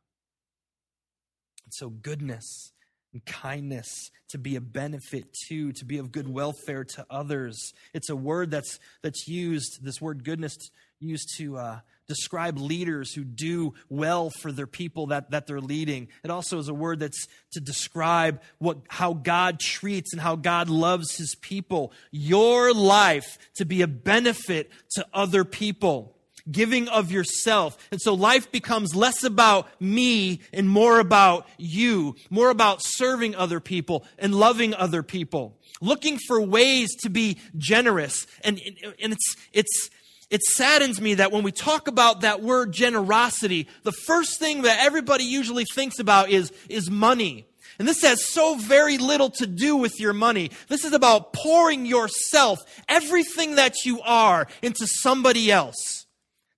And 1.65 1.73
so, 1.73 1.89
goodness 1.89 2.73
and 3.13 3.25
kindness 3.25 4.11
to 4.29 4.37
be 4.37 4.55
a 4.55 4.61
benefit 4.61 5.33
to 5.47 5.71
to 5.73 5.85
be 5.85 5.97
of 5.97 6.11
good 6.11 6.27
welfare 6.27 6.83
to 6.83 7.05
others. 7.09 7.73
It's 7.93 8.09
a 8.09 8.15
word 8.15 8.51
that's 8.51 8.79
that's 9.01 9.27
used 9.27 9.83
this 9.83 10.01
word 10.01 10.23
goodness 10.23 10.57
used 10.99 11.35
to 11.37 11.57
uh, 11.57 11.79
describe 12.07 12.57
leaders 12.57 13.13
who 13.13 13.23
do 13.23 13.73
well 13.89 14.29
for 14.29 14.51
their 14.51 14.67
people 14.67 15.07
that, 15.07 15.31
that 15.31 15.45
they're 15.45 15.61
leading. 15.61 16.07
It 16.23 16.31
also 16.31 16.57
is 16.57 16.69
a 16.69 16.73
word 16.73 16.99
that's 16.99 17.27
to 17.51 17.59
describe 17.59 18.41
what 18.57 18.79
how 18.87 19.13
god 19.13 19.59
treats 19.59 20.13
and 20.13 20.21
how 20.21 20.35
god 20.35 20.69
loves 20.69 21.17
his 21.17 21.35
people. 21.35 21.91
Your 22.11 22.73
life 22.73 23.37
to 23.55 23.65
be 23.65 23.81
a 23.81 23.87
benefit 23.87 24.71
to 24.91 25.05
other 25.13 25.43
people 25.43 26.16
giving 26.51 26.87
of 26.87 27.11
yourself. 27.11 27.77
And 27.91 28.01
so 28.01 28.13
life 28.13 28.51
becomes 28.51 28.95
less 28.95 29.23
about 29.23 29.67
me 29.81 30.41
and 30.53 30.69
more 30.69 30.99
about 30.99 31.47
you, 31.57 32.15
more 32.29 32.49
about 32.49 32.79
serving 32.81 33.35
other 33.35 33.59
people 33.59 34.05
and 34.17 34.33
loving 34.33 34.73
other 34.73 35.03
people, 35.03 35.57
looking 35.81 36.17
for 36.27 36.41
ways 36.41 36.95
to 37.01 37.09
be 37.09 37.37
generous. 37.57 38.27
And, 38.43 38.61
and 39.01 39.13
it's, 39.13 39.35
it's, 39.53 39.89
it 40.29 40.43
saddens 40.43 40.99
me 40.99 41.15
that 41.15 41.31
when 41.31 41.43
we 41.43 41.51
talk 41.51 41.87
about 41.87 42.21
that 42.21 42.41
word 42.41 42.73
generosity, 42.73 43.67
the 43.83 43.91
first 43.91 44.39
thing 44.39 44.63
that 44.63 44.83
everybody 44.85 45.23
usually 45.23 45.65
thinks 45.73 45.99
about 45.99 46.29
is, 46.29 46.51
is 46.69 46.89
money. 46.89 47.45
And 47.79 47.87
this 47.87 48.01
has 48.01 48.25
so 48.25 48.55
very 48.55 48.97
little 48.97 49.29
to 49.31 49.45
do 49.45 49.75
with 49.75 49.99
your 49.99 50.13
money. 50.13 50.51
This 50.67 50.83
is 50.83 50.93
about 50.93 51.31
pouring 51.31 51.85
yourself, 51.85 52.59
everything 52.89 53.55
that 53.55 53.85
you 53.85 54.01
are, 54.01 54.47
into 54.61 54.87
somebody 54.87 55.51
else 55.51 55.96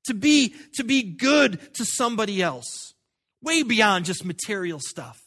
to 0.05 0.13
be, 0.13 0.55
to 0.75 0.83
be 0.83 1.03
good 1.03 1.73
to 1.75 1.85
somebody 1.85 2.41
else, 2.41 2.93
way 3.41 3.63
beyond 3.63 4.05
just 4.05 4.25
material 4.25 4.79
stuff. 4.79 5.21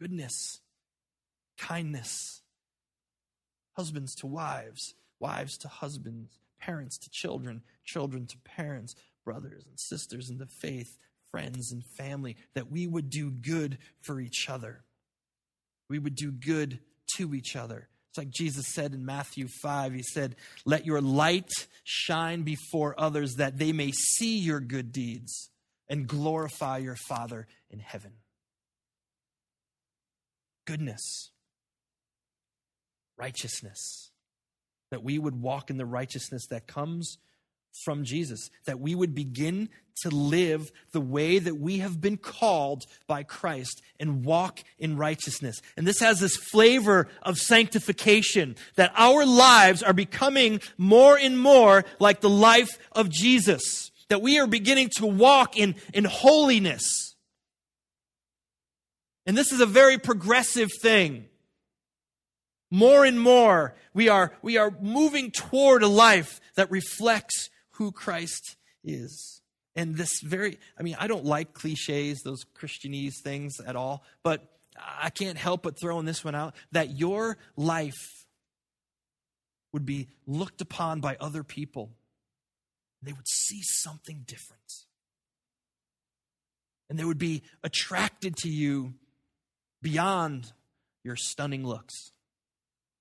Goodness, 0.00 0.60
kindness, 1.58 2.42
husbands 3.72 4.14
to 4.16 4.26
wives, 4.26 4.94
wives 5.18 5.58
to 5.58 5.68
husbands, 5.68 6.38
parents 6.58 6.98
to 6.98 7.10
children, 7.10 7.62
children 7.84 8.26
to 8.26 8.38
parents, 8.38 8.94
brothers 9.24 9.64
and 9.66 9.78
sisters 9.78 10.30
in 10.30 10.38
the 10.38 10.46
faith, 10.46 10.96
friends 11.30 11.70
and 11.72 11.84
family, 11.84 12.36
that 12.54 12.70
we 12.70 12.86
would 12.86 13.10
do 13.10 13.30
good 13.30 13.78
for 14.00 14.20
each 14.20 14.48
other. 14.48 14.84
We 15.88 15.98
would 15.98 16.14
do 16.14 16.30
good 16.30 16.80
to 17.16 17.34
each 17.34 17.56
other. 17.56 17.88
It's 18.10 18.18
like 18.18 18.30
Jesus 18.30 18.66
said 18.74 18.92
in 18.92 19.06
Matthew 19.06 19.46
5. 19.62 19.94
He 19.94 20.02
said, 20.02 20.34
Let 20.64 20.84
your 20.84 21.00
light 21.00 21.48
shine 21.84 22.42
before 22.42 22.98
others 22.98 23.34
that 23.36 23.56
they 23.56 23.72
may 23.72 23.92
see 23.92 24.38
your 24.38 24.58
good 24.58 24.90
deeds 24.90 25.50
and 25.88 26.08
glorify 26.08 26.78
your 26.78 26.96
Father 26.96 27.46
in 27.70 27.78
heaven. 27.78 28.12
Goodness, 30.66 31.30
righteousness, 33.16 34.10
that 34.90 35.04
we 35.04 35.16
would 35.16 35.40
walk 35.40 35.70
in 35.70 35.76
the 35.76 35.86
righteousness 35.86 36.46
that 36.50 36.66
comes 36.66 37.18
from 37.84 38.04
Jesus, 38.04 38.50
that 38.64 38.80
we 38.80 38.94
would 38.94 39.14
begin 39.14 39.68
to 40.02 40.10
live 40.10 40.72
the 40.92 41.00
way 41.00 41.38
that 41.38 41.56
we 41.56 41.78
have 41.78 42.00
been 42.00 42.16
called 42.16 42.86
by 43.06 43.22
Christ 43.22 43.82
and 43.98 44.24
walk 44.24 44.60
in 44.78 44.96
righteousness. 44.96 45.60
And 45.76 45.86
this 45.86 46.00
has 46.00 46.20
this 46.20 46.36
flavor 46.36 47.08
of 47.22 47.38
sanctification, 47.38 48.56
that 48.76 48.92
our 48.96 49.26
lives 49.26 49.82
are 49.82 49.92
becoming 49.92 50.60
more 50.78 51.18
and 51.18 51.38
more 51.38 51.84
like 51.98 52.20
the 52.20 52.30
life 52.30 52.78
of 52.92 53.10
Jesus, 53.10 53.90
that 54.08 54.22
we 54.22 54.38
are 54.38 54.46
beginning 54.46 54.90
to 54.96 55.06
walk 55.06 55.56
in, 55.56 55.74
in 55.92 56.04
holiness. 56.04 57.14
And 59.26 59.36
this 59.36 59.52
is 59.52 59.60
a 59.60 59.66
very 59.66 59.98
progressive 59.98 60.70
thing. 60.82 61.26
More 62.70 63.04
and 63.04 63.20
more, 63.20 63.74
we 63.92 64.08
are, 64.08 64.32
we 64.42 64.56
are 64.56 64.72
moving 64.80 65.30
toward 65.30 65.82
a 65.82 65.88
life 65.88 66.40
that 66.54 66.70
reflects 66.70 67.50
who 67.80 67.90
Christ 67.90 68.56
is. 68.84 69.40
And 69.74 69.96
this 69.96 70.20
very, 70.20 70.58
I 70.78 70.82
mean, 70.82 70.96
I 70.98 71.06
don't 71.06 71.24
like 71.24 71.54
cliches, 71.54 72.20
those 72.22 72.44
Christianese 72.44 73.22
things 73.24 73.58
at 73.58 73.74
all, 73.74 74.04
but 74.22 74.42
I 74.78 75.08
can't 75.08 75.38
help 75.38 75.62
but 75.62 75.80
throw 75.80 75.98
in 75.98 76.04
this 76.04 76.22
one 76.22 76.34
out 76.34 76.54
that 76.72 76.98
your 76.98 77.38
life 77.56 78.26
would 79.72 79.86
be 79.86 80.08
looked 80.26 80.60
upon 80.60 81.00
by 81.00 81.16
other 81.20 81.42
people. 81.42 81.90
They 83.02 83.12
would 83.12 83.26
see 83.26 83.62
something 83.62 84.24
different. 84.26 84.60
And 86.90 86.98
they 86.98 87.04
would 87.04 87.16
be 87.16 87.44
attracted 87.64 88.36
to 88.42 88.50
you 88.50 88.92
beyond 89.80 90.52
your 91.02 91.16
stunning 91.16 91.64
looks. 91.64 92.12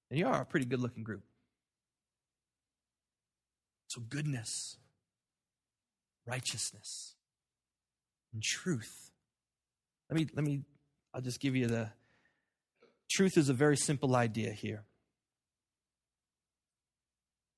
And 0.09 0.17
you 0.17 0.25
are 0.27 0.41
a 0.41 0.45
pretty 0.45 0.67
good 0.67 0.79
looking 0.79 1.03
group. 1.03 1.23
So, 3.89 4.01
goodness, 4.07 4.77
righteousness, 6.27 7.15
and 8.31 8.43
truth. 8.43 9.09
Let 10.09 10.19
me, 10.19 10.27
let 10.35 10.45
me, 10.45 10.61
I'll 11.11 11.21
just 11.21 11.39
give 11.39 11.55
you 11.55 11.65
the 11.65 11.89
truth 13.09 13.35
is 13.35 13.49
a 13.49 13.53
very 13.53 13.75
simple 13.75 14.15
idea 14.15 14.51
here. 14.51 14.83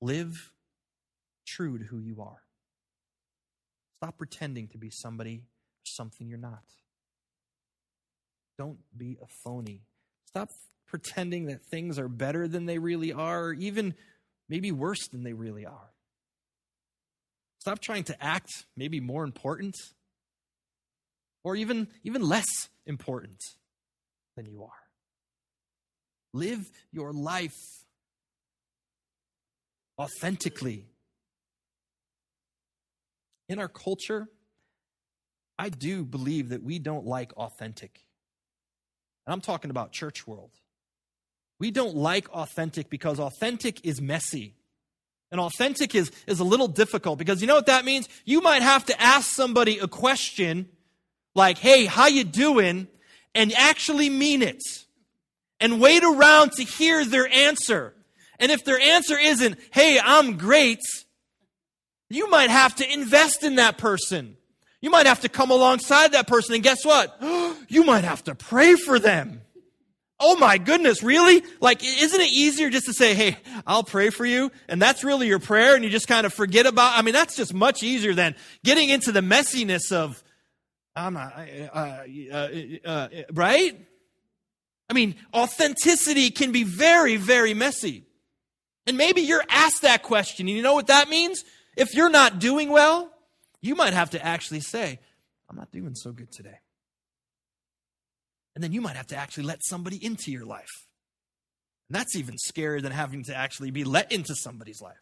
Live 0.00 0.52
true 1.46 1.78
to 1.78 1.84
who 1.84 1.98
you 1.98 2.22
are. 2.22 2.40
Stop 3.98 4.16
pretending 4.16 4.68
to 4.68 4.78
be 4.78 4.88
somebody 4.90 5.36
or 5.36 5.84
something 5.84 6.28
you're 6.28 6.38
not. 6.38 6.64
Don't 8.56 8.78
be 8.96 9.18
a 9.22 9.26
phony. 9.44 9.82
Stop 10.28 10.48
pretending 10.86 11.46
that 11.46 11.62
things 11.62 11.98
are 11.98 12.08
better 12.08 12.48
than 12.48 12.64
they 12.64 12.78
really 12.78 13.12
are, 13.12 13.44
or 13.44 13.52
even 13.52 13.94
maybe 14.48 14.72
worse 14.72 15.08
than 15.08 15.24
they 15.24 15.34
really 15.34 15.66
are. 15.66 15.91
Stop 17.62 17.78
trying 17.78 18.02
to 18.02 18.20
act 18.20 18.66
maybe 18.76 18.98
more 18.98 19.22
important 19.22 19.76
or 21.44 21.54
even, 21.54 21.86
even 22.02 22.20
less 22.20 22.68
important 22.86 23.40
than 24.34 24.46
you 24.46 24.64
are. 24.64 24.82
Live 26.34 26.68
your 26.90 27.12
life 27.12 27.54
authentically. 29.96 30.88
In 33.48 33.60
our 33.60 33.68
culture, 33.68 34.26
I 35.56 35.68
do 35.68 36.04
believe 36.04 36.48
that 36.48 36.64
we 36.64 36.80
don't 36.80 37.06
like 37.06 37.32
authentic. 37.34 38.00
And 39.24 39.34
I'm 39.34 39.40
talking 39.40 39.70
about 39.70 39.92
church 39.92 40.26
world. 40.26 40.50
We 41.60 41.70
don't 41.70 41.94
like 41.94 42.28
authentic 42.30 42.90
because 42.90 43.20
authentic 43.20 43.86
is 43.86 44.00
messy. 44.00 44.56
And 45.32 45.40
authentic 45.40 45.94
is, 45.94 46.12
is 46.26 46.40
a 46.40 46.44
little 46.44 46.68
difficult 46.68 47.18
because 47.18 47.40
you 47.40 47.46
know 47.46 47.54
what 47.54 47.66
that 47.66 47.86
means? 47.86 48.06
You 48.26 48.42
might 48.42 48.60
have 48.60 48.84
to 48.84 49.02
ask 49.02 49.30
somebody 49.30 49.78
a 49.78 49.88
question 49.88 50.68
like, 51.34 51.56
hey, 51.56 51.86
how 51.86 52.06
you 52.06 52.22
doing? 52.22 52.86
And 53.34 53.50
actually 53.54 54.10
mean 54.10 54.42
it. 54.42 54.62
And 55.58 55.80
wait 55.80 56.04
around 56.04 56.52
to 56.52 56.64
hear 56.64 57.02
their 57.06 57.26
answer. 57.26 57.94
And 58.38 58.52
if 58.52 58.62
their 58.64 58.78
answer 58.78 59.16
isn't, 59.18 59.56
hey, 59.72 59.98
I'm 59.98 60.36
great, 60.36 60.80
you 62.10 62.28
might 62.28 62.50
have 62.50 62.74
to 62.76 62.92
invest 62.92 63.42
in 63.42 63.54
that 63.54 63.78
person. 63.78 64.36
You 64.82 64.90
might 64.90 65.06
have 65.06 65.20
to 65.20 65.30
come 65.30 65.50
alongside 65.50 66.12
that 66.12 66.26
person. 66.26 66.56
And 66.56 66.62
guess 66.62 66.84
what? 66.84 67.16
you 67.68 67.84
might 67.84 68.04
have 68.04 68.22
to 68.24 68.34
pray 68.34 68.74
for 68.74 68.98
them. 68.98 69.40
Oh 70.24 70.36
my 70.36 70.56
goodness, 70.56 71.02
really? 71.02 71.42
Like, 71.60 71.82
isn't 71.82 72.20
it 72.20 72.30
easier 72.30 72.70
just 72.70 72.86
to 72.86 72.92
say, 72.92 73.12
hey, 73.14 73.36
I'll 73.66 73.82
pray 73.82 74.10
for 74.10 74.24
you? 74.24 74.52
And 74.68 74.80
that's 74.80 75.02
really 75.02 75.26
your 75.26 75.40
prayer 75.40 75.74
and 75.74 75.82
you 75.82 75.90
just 75.90 76.06
kind 76.06 76.24
of 76.24 76.32
forget 76.32 76.64
about, 76.64 76.96
I 76.96 77.02
mean, 77.02 77.12
that's 77.12 77.34
just 77.34 77.52
much 77.52 77.82
easier 77.82 78.14
than 78.14 78.36
getting 78.62 78.88
into 78.88 79.10
the 79.10 79.20
messiness 79.20 79.90
of, 79.90 80.22
I'm 80.94 81.14
not, 81.14 81.34
uh, 81.74 82.04
uh, 82.32 82.48
uh, 82.84 83.08
right? 83.32 83.84
I 84.88 84.92
mean, 84.92 85.16
authenticity 85.34 86.30
can 86.30 86.52
be 86.52 86.62
very, 86.62 87.16
very 87.16 87.52
messy. 87.52 88.04
And 88.86 88.96
maybe 88.96 89.22
you're 89.22 89.44
asked 89.48 89.82
that 89.82 90.04
question. 90.04 90.46
And 90.46 90.56
you 90.56 90.62
know 90.62 90.74
what 90.74 90.86
that 90.86 91.08
means? 91.08 91.42
If 91.76 91.94
you're 91.94 92.10
not 92.10 92.38
doing 92.38 92.68
well, 92.68 93.10
you 93.60 93.74
might 93.74 93.92
have 93.92 94.10
to 94.10 94.24
actually 94.24 94.60
say, 94.60 95.00
I'm 95.50 95.56
not 95.56 95.72
doing 95.72 95.96
so 95.96 96.12
good 96.12 96.30
today. 96.30 96.58
And 98.54 98.62
then 98.62 98.72
you 98.72 98.80
might 98.80 98.96
have 98.96 99.06
to 99.08 99.16
actually 99.16 99.44
let 99.44 99.64
somebody 99.64 100.04
into 100.04 100.30
your 100.30 100.44
life. 100.44 100.86
And 101.88 101.98
that's 101.98 102.16
even 102.16 102.36
scarier 102.36 102.82
than 102.82 102.92
having 102.92 103.24
to 103.24 103.34
actually 103.34 103.70
be 103.70 103.84
let 103.84 104.12
into 104.12 104.34
somebody's 104.34 104.80
life. 104.80 105.00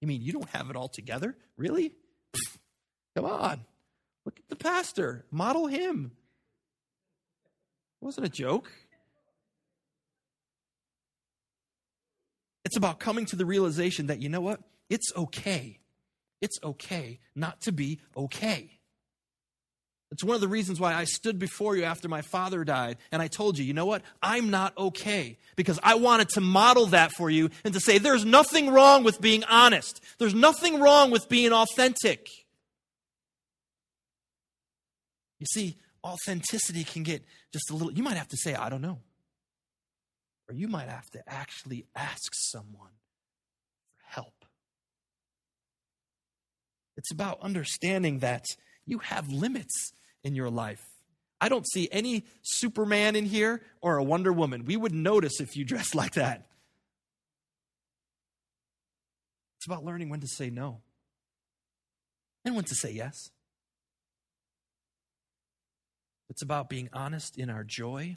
You 0.00 0.08
mean 0.08 0.22
you 0.22 0.32
don't 0.32 0.48
have 0.50 0.70
it 0.70 0.76
all 0.76 0.88
together? 0.88 1.36
Really? 1.56 1.92
Come 3.16 3.26
on. 3.26 3.60
Look 4.24 4.38
at 4.38 4.48
the 4.48 4.56
pastor. 4.56 5.24
Model 5.30 5.66
him. 5.66 6.12
It 8.00 8.04
wasn't 8.04 8.26
a 8.26 8.30
joke. 8.30 8.70
It's 12.64 12.76
about 12.76 13.00
coming 13.00 13.26
to 13.26 13.36
the 13.36 13.46
realization 13.46 14.06
that, 14.06 14.20
you 14.20 14.28
know 14.28 14.40
what? 14.40 14.60
It's 14.88 15.12
okay. 15.16 15.78
It's 16.40 16.58
okay 16.62 17.20
not 17.34 17.60
to 17.62 17.72
be 17.72 18.00
okay. 18.16 18.79
It's 20.12 20.24
one 20.24 20.34
of 20.34 20.40
the 20.40 20.48
reasons 20.48 20.80
why 20.80 20.92
I 20.92 21.04
stood 21.04 21.38
before 21.38 21.76
you 21.76 21.84
after 21.84 22.08
my 22.08 22.20
father 22.20 22.64
died 22.64 22.98
and 23.12 23.22
I 23.22 23.28
told 23.28 23.58
you, 23.58 23.64
you 23.64 23.74
know 23.74 23.86
what? 23.86 24.02
I'm 24.20 24.50
not 24.50 24.76
okay 24.76 25.38
because 25.54 25.78
I 25.82 25.94
wanted 25.94 26.30
to 26.30 26.40
model 26.40 26.86
that 26.86 27.12
for 27.12 27.30
you 27.30 27.50
and 27.64 27.72
to 27.74 27.80
say 27.80 27.98
there's 27.98 28.24
nothing 28.24 28.70
wrong 28.70 29.04
with 29.04 29.20
being 29.20 29.44
honest. 29.44 30.02
There's 30.18 30.34
nothing 30.34 30.80
wrong 30.80 31.12
with 31.12 31.28
being 31.28 31.52
authentic. 31.52 32.28
You 35.38 35.46
see, 35.46 35.76
authenticity 36.04 36.82
can 36.82 37.04
get 37.04 37.22
just 37.52 37.70
a 37.70 37.74
little, 37.74 37.92
you 37.92 38.02
might 38.02 38.16
have 38.16 38.28
to 38.28 38.36
say, 38.36 38.54
I 38.54 38.68
don't 38.68 38.82
know. 38.82 38.98
Or 40.48 40.54
you 40.54 40.66
might 40.66 40.88
have 40.88 41.08
to 41.10 41.22
actually 41.28 41.86
ask 41.94 42.32
someone 42.34 42.90
for 43.96 44.04
help. 44.08 44.44
It's 46.96 47.12
about 47.12 47.40
understanding 47.40 48.18
that 48.18 48.44
you 48.84 48.98
have 48.98 49.30
limits 49.30 49.92
in 50.24 50.34
your 50.34 50.50
life. 50.50 50.84
I 51.40 51.48
don't 51.48 51.66
see 51.66 51.88
any 51.90 52.24
Superman 52.42 53.16
in 53.16 53.24
here 53.24 53.62
or 53.80 53.96
a 53.96 54.04
Wonder 54.04 54.32
Woman. 54.32 54.64
We 54.64 54.76
would 54.76 54.92
notice 54.92 55.40
if 55.40 55.56
you 55.56 55.64
dressed 55.66 55.94
like 55.94 56.14
that. 56.14 56.46
It's 59.58 59.66
about 59.66 59.84
learning 59.84 60.08
when 60.08 60.20
to 60.20 60.26
say 60.26 60.48
no 60.48 60.80
and 62.44 62.54
when 62.54 62.64
to 62.64 62.74
say 62.74 62.92
yes. 62.92 63.30
It's 66.30 66.42
about 66.42 66.70
being 66.70 66.88
honest 66.92 67.36
in 67.36 67.50
our 67.50 67.64
joy 67.64 68.16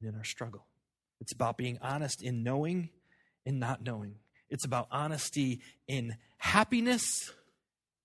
and 0.00 0.10
in 0.10 0.14
our 0.14 0.24
struggle. 0.24 0.66
It's 1.20 1.32
about 1.32 1.56
being 1.56 1.78
honest 1.80 2.22
in 2.22 2.42
knowing 2.42 2.90
and 3.44 3.58
not 3.58 3.82
knowing. 3.82 4.16
It's 4.50 4.64
about 4.64 4.86
honesty 4.90 5.60
in 5.88 6.16
happiness 6.36 7.32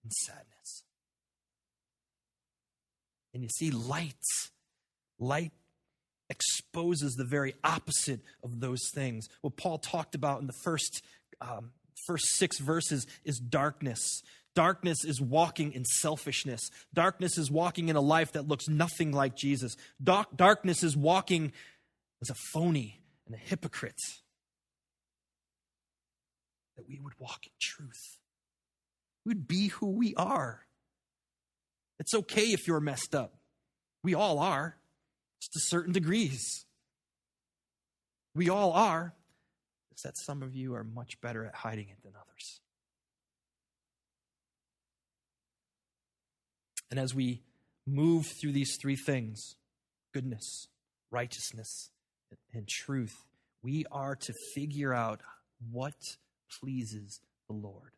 and 0.04 0.12
sadness. 0.12 0.48
And 3.34 3.44
you 3.44 3.50
see, 3.50 3.72
light, 3.72 4.16
light 5.20 5.52
exposes 6.30 7.16
the 7.16 7.26
very 7.26 7.54
opposite 7.64 8.22
of 8.44 8.60
those 8.60 8.82
things. 8.94 9.28
What 9.42 9.58
Paul 9.58 9.78
talked 9.78 10.16
about 10.16 10.42
in 10.42 10.48
the 10.48 10.54
first, 10.64 11.04
um, 11.40 11.72
first 12.08 12.26
six 12.38 12.60
verses 12.60 13.06
is 13.26 13.38
darkness. 13.38 14.22
Darkness 14.54 15.06
is 15.06 15.22
walking 15.22 15.74
in 15.74 15.86
selfishness. 15.86 16.62
Darkness 16.94 17.38
is 17.38 17.50
walking 17.50 17.90
in 17.90 17.96
a 17.96 18.02
life 18.02 18.34
that 18.34 18.48
looks 18.48 18.68
nothing 18.68 19.12
like 19.12 19.36
Jesus. 19.36 19.76
Dark, 20.04 20.28
darkness 20.36 20.84
is 20.84 20.98
walking 20.98 21.54
as 22.22 22.30
a 22.30 22.36
phony 22.54 23.02
and 23.26 23.36
a 23.36 23.38
hypocrite. 23.38 24.02
That 26.76 26.88
we 26.88 27.00
would 27.00 27.14
walk 27.20 27.46
in 27.46 27.52
truth. 27.62 28.18
We'd 29.26 29.48
be 29.48 29.68
who 29.68 29.88
we 29.88 30.16
are. 30.16 30.66
It's 32.02 32.16
okay 32.16 32.46
if 32.52 32.68
you're 32.68 32.80
messed 32.80 33.14
up. 33.14 33.36
We 34.04 34.16
all 34.16 34.40
are, 34.40 34.76
just 35.40 35.54
to 35.54 35.60
certain 35.60 35.94
degrees. 35.94 36.66
We 38.34 38.50
all 38.50 38.74
are. 38.74 39.14
It's 39.92 40.02
that 40.02 40.18
some 40.18 40.42
of 40.42 40.56
you 40.56 40.74
are 40.74 40.84
much 40.84 41.22
better 41.22 41.46
at 41.46 41.54
hiding 41.54 41.90
it 41.90 42.02
than 42.04 42.14
others. 42.16 42.62
And 46.90 47.00
as 47.00 47.14
we 47.14 47.44
move 47.86 48.26
through 48.26 48.54
these 48.54 48.80
three 48.82 48.96
things 48.96 49.56
goodness, 50.12 50.70
righteousness, 51.12 51.92
and 52.52 52.68
truth 52.68 53.14
we 53.62 53.86
are 53.92 54.16
to 54.16 54.34
figure 54.56 54.92
out 54.92 55.22
what 55.72 55.94
pleases 56.60 57.22
the 57.48 57.54
Lord 57.54 57.92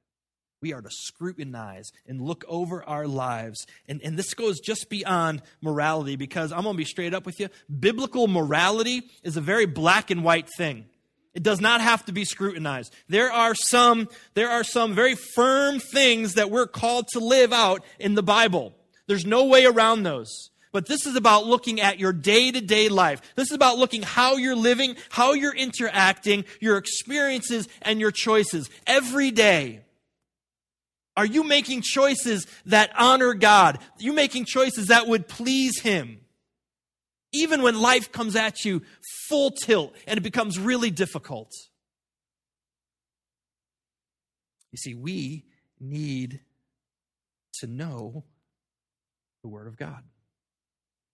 we 0.63 0.73
are 0.73 0.81
to 0.81 0.89
scrutinize 0.89 1.91
and 2.07 2.21
look 2.21 2.45
over 2.47 2.83
our 2.85 3.05
lives. 3.05 3.67
And, 3.89 4.01
and 4.01 4.17
this 4.17 4.33
goes 4.33 4.61
just 4.61 4.89
beyond 4.89 5.41
morality 5.61 6.15
because 6.15 6.53
I'm 6.53 6.63
going 6.63 6.73
to 6.73 6.77
be 6.77 6.85
straight 6.85 7.13
up 7.13 7.25
with 7.25 7.37
you. 7.37 7.49
Biblical 7.79 8.27
morality 8.27 9.03
is 9.23 9.35
a 9.35 9.41
very 9.41 9.65
black 9.65 10.09
and 10.09 10.23
white 10.23 10.47
thing. 10.57 10.85
It 11.33 11.43
does 11.43 11.59
not 11.59 11.81
have 11.81 12.05
to 12.05 12.13
be 12.13 12.23
scrutinized. 12.23 12.93
There 13.09 13.29
are 13.29 13.53
some, 13.55 14.07
there 14.35 14.49
are 14.49 14.63
some 14.63 14.95
very 14.95 15.15
firm 15.35 15.79
things 15.79 16.35
that 16.35 16.49
we're 16.49 16.67
called 16.67 17.09
to 17.09 17.19
live 17.19 17.51
out 17.51 17.83
in 17.99 18.15
the 18.15 18.23
Bible. 18.23 18.73
There's 19.07 19.25
no 19.25 19.43
way 19.45 19.65
around 19.65 20.03
those. 20.03 20.29
But 20.71 20.87
this 20.87 21.05
is 21.05 21.17
about 21.17 21.45
looking 21.45 21.81
at 21.81 21.99
your 21.99 22.13
day 22.13 22.51
to 22.51 22.61
day 22.61 22.87
life. 22.87 23.21
This 23.35 23.49
is 23.49 23.55
about 23.55 23.77
looking 23.77 24.01
how 24.01 24.37
you're 24.37 24.55
living, 24.55 24.95
how 25.09 25.33
you're 25.33 25.53
interacting, 25.53 26.45
your 26.61 26.77
experiences 26.77 27.67
and 27.81 27.99
your 27.99 28.11
choices 28.11 28.69
every 28.87 29.29
day. 29.29 29.81
Are 31.15 31.25
you 31.25 31.43
making 31.43 31.81
choices 31.81 32.47
that 32.65 32.91
honor 32.97 33.33
God? 33.33 33.77
Are 33.77 34.03
you 34.03 34.13
making 34.13 34.45
choices 34.45 34.87
that 34.87 35.07
would 35.07 35.27
please 35.27 35.79
Him? 35.79 36.19
Even 37.31 37.61
when 37.61 37.79
life 37.79 38.11
comes 38.11 38.35
at 38.35 38.63
you 38.65 38.81
full 39.27 39.51
tilt 39.51 39.95
and 40.07 40.17
it 40.17 40.21
becomes 40.21 40.59
really 40.59 40.91
difficult. 40.91 41.51
You 44.71 44.77
see, 44.77 44.95
we 44.95 45.45
need 45.79 46.41
to 47.59 47.67
know 47.67 48.23
the 49.43 49.49
Word 49.49 49.67
of 49.67 49.77
God. 49.77 50.03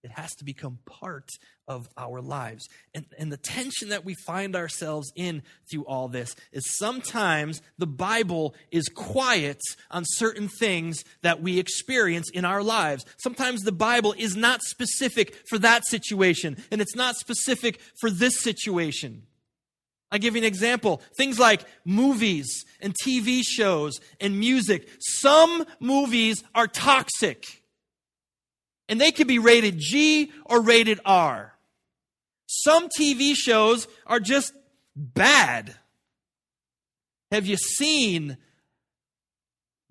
It 0.01 0.11
has 0.11 0.33
to 0.35 0.45
become 0.45 0.79
part 0.85 1.29
of 1.67 1.89
our 1.97 2.21
lives. 2.21 2.67
And, 2.95 3.05
and 3.17 3.31
the 3.31 3.37
tension 3.37 3.89
that 3.89 4.05
we 4.05 4.15
find 4.25 4.55
ourselves 4.55 5.11
in 5.15 5.43
through 5.69 5.85
all 5.85 6.07
this 6.07 6.35
is 6.53 6.77
sometimes 6.77 7.61
the 7.77 7.87
Bible 7.87 8.55
is 8.71 8.87
quiet 8.87 9.59
on 9.91 10.03
certain 10.05 10.47
things 10.47 11.03
that 11.21 11.41
we 11.41 11.59
experience 11.59 12.29
in 12.29 12.45
our 12.45 12.63
lives. 12.63 13.05
Sometimes 13.17 13.61
the 13.61 13.73
Bible 13.73 14.15
is 14.17 14.37
not 14.37 14.61
specific 14.61 15.35
for 15.49 15.59
that 15.59 15.85
situation, 15.85 16.57
and 16.71 16.79
it's 16.79 16.95
not 16.95 17.15
specific 17.15 17.81
for 17.99 18.09
this 18.09 18.39
situation. 18.39 19.23
I 20.11 20.17
give 20.17 20.35
you 20.35 20.41
an 20.41 20.47
example. 20.47 21.01
Things 21.17 21.37
like 21.37 21.65
movies 21.85 22.65
and 22.81 22.95
TV 23.05 23.43
shows 23.45 23.99
and 24.19 24.39
music. 24.39 24.89
Some 24.99 25.65
movies 25.79 26.43
are 26.55 26.67
toxic. 26.67 27.58
And 28.89 28.99
they 28.99 29.11
could 29.11 29.27
be 29.27 29.39
rated 29.39 29.75
G 29.77 30.31
or 30.45 30.61
rated 30.61 30.99
R. 31.05 31.53
Some 32.47 32.89
TV 32.89 33.35
shows 33.35 33.87
are 34.07 34.19
just 34.19 34.51
bad. 34.95 35.75
Have 37.31 37.45
you 37.45 37.55
seen 37.55 38.37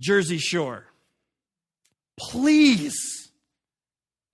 Jersey 0.00 0.38
Shore? 0.38 0.86
Please. 2.18 3.30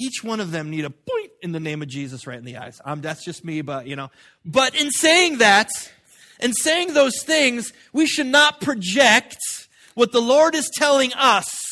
Each 0.01 0.25
one 0.25 0.41
of 0.41 0.51
them 0.51 0.71
need 0.71 0.87
a 0.87 0.91
point 0.91 1.31
in 1.43 1.53
the 1.53 1.61
name 1.61 1.83
of 1.83 1.89
Jesus 1.89 2.27
right 2.27 2.39
in 2.39 2.45
the 2.45 2.57
eyes. 2.57 2.81
Um, 2.85 3.03
that's 3.03 3.25
just 3.25 3.45
me, 3.45 3.61
but 3.61 3.87
you 3.87 3.95
know. 3.95 4.11
But 4.45 4.75
in 4.75 4.91
saying 4.91 5.39
that, 5.39 5.69
in 6.41 6.55
saying 6.55 6.95
those 6.95 7.23
things, 7.23 7.73
we 7.93 8.07
should 8.07 8.27
not 8.27 8.61
project 8.61 9.37
what 9.95 10.11
the 10.11 10.23
Lord 10.23 10.55
is 10.55 10.71
telling 10.75 11.13
us 11.13 11.64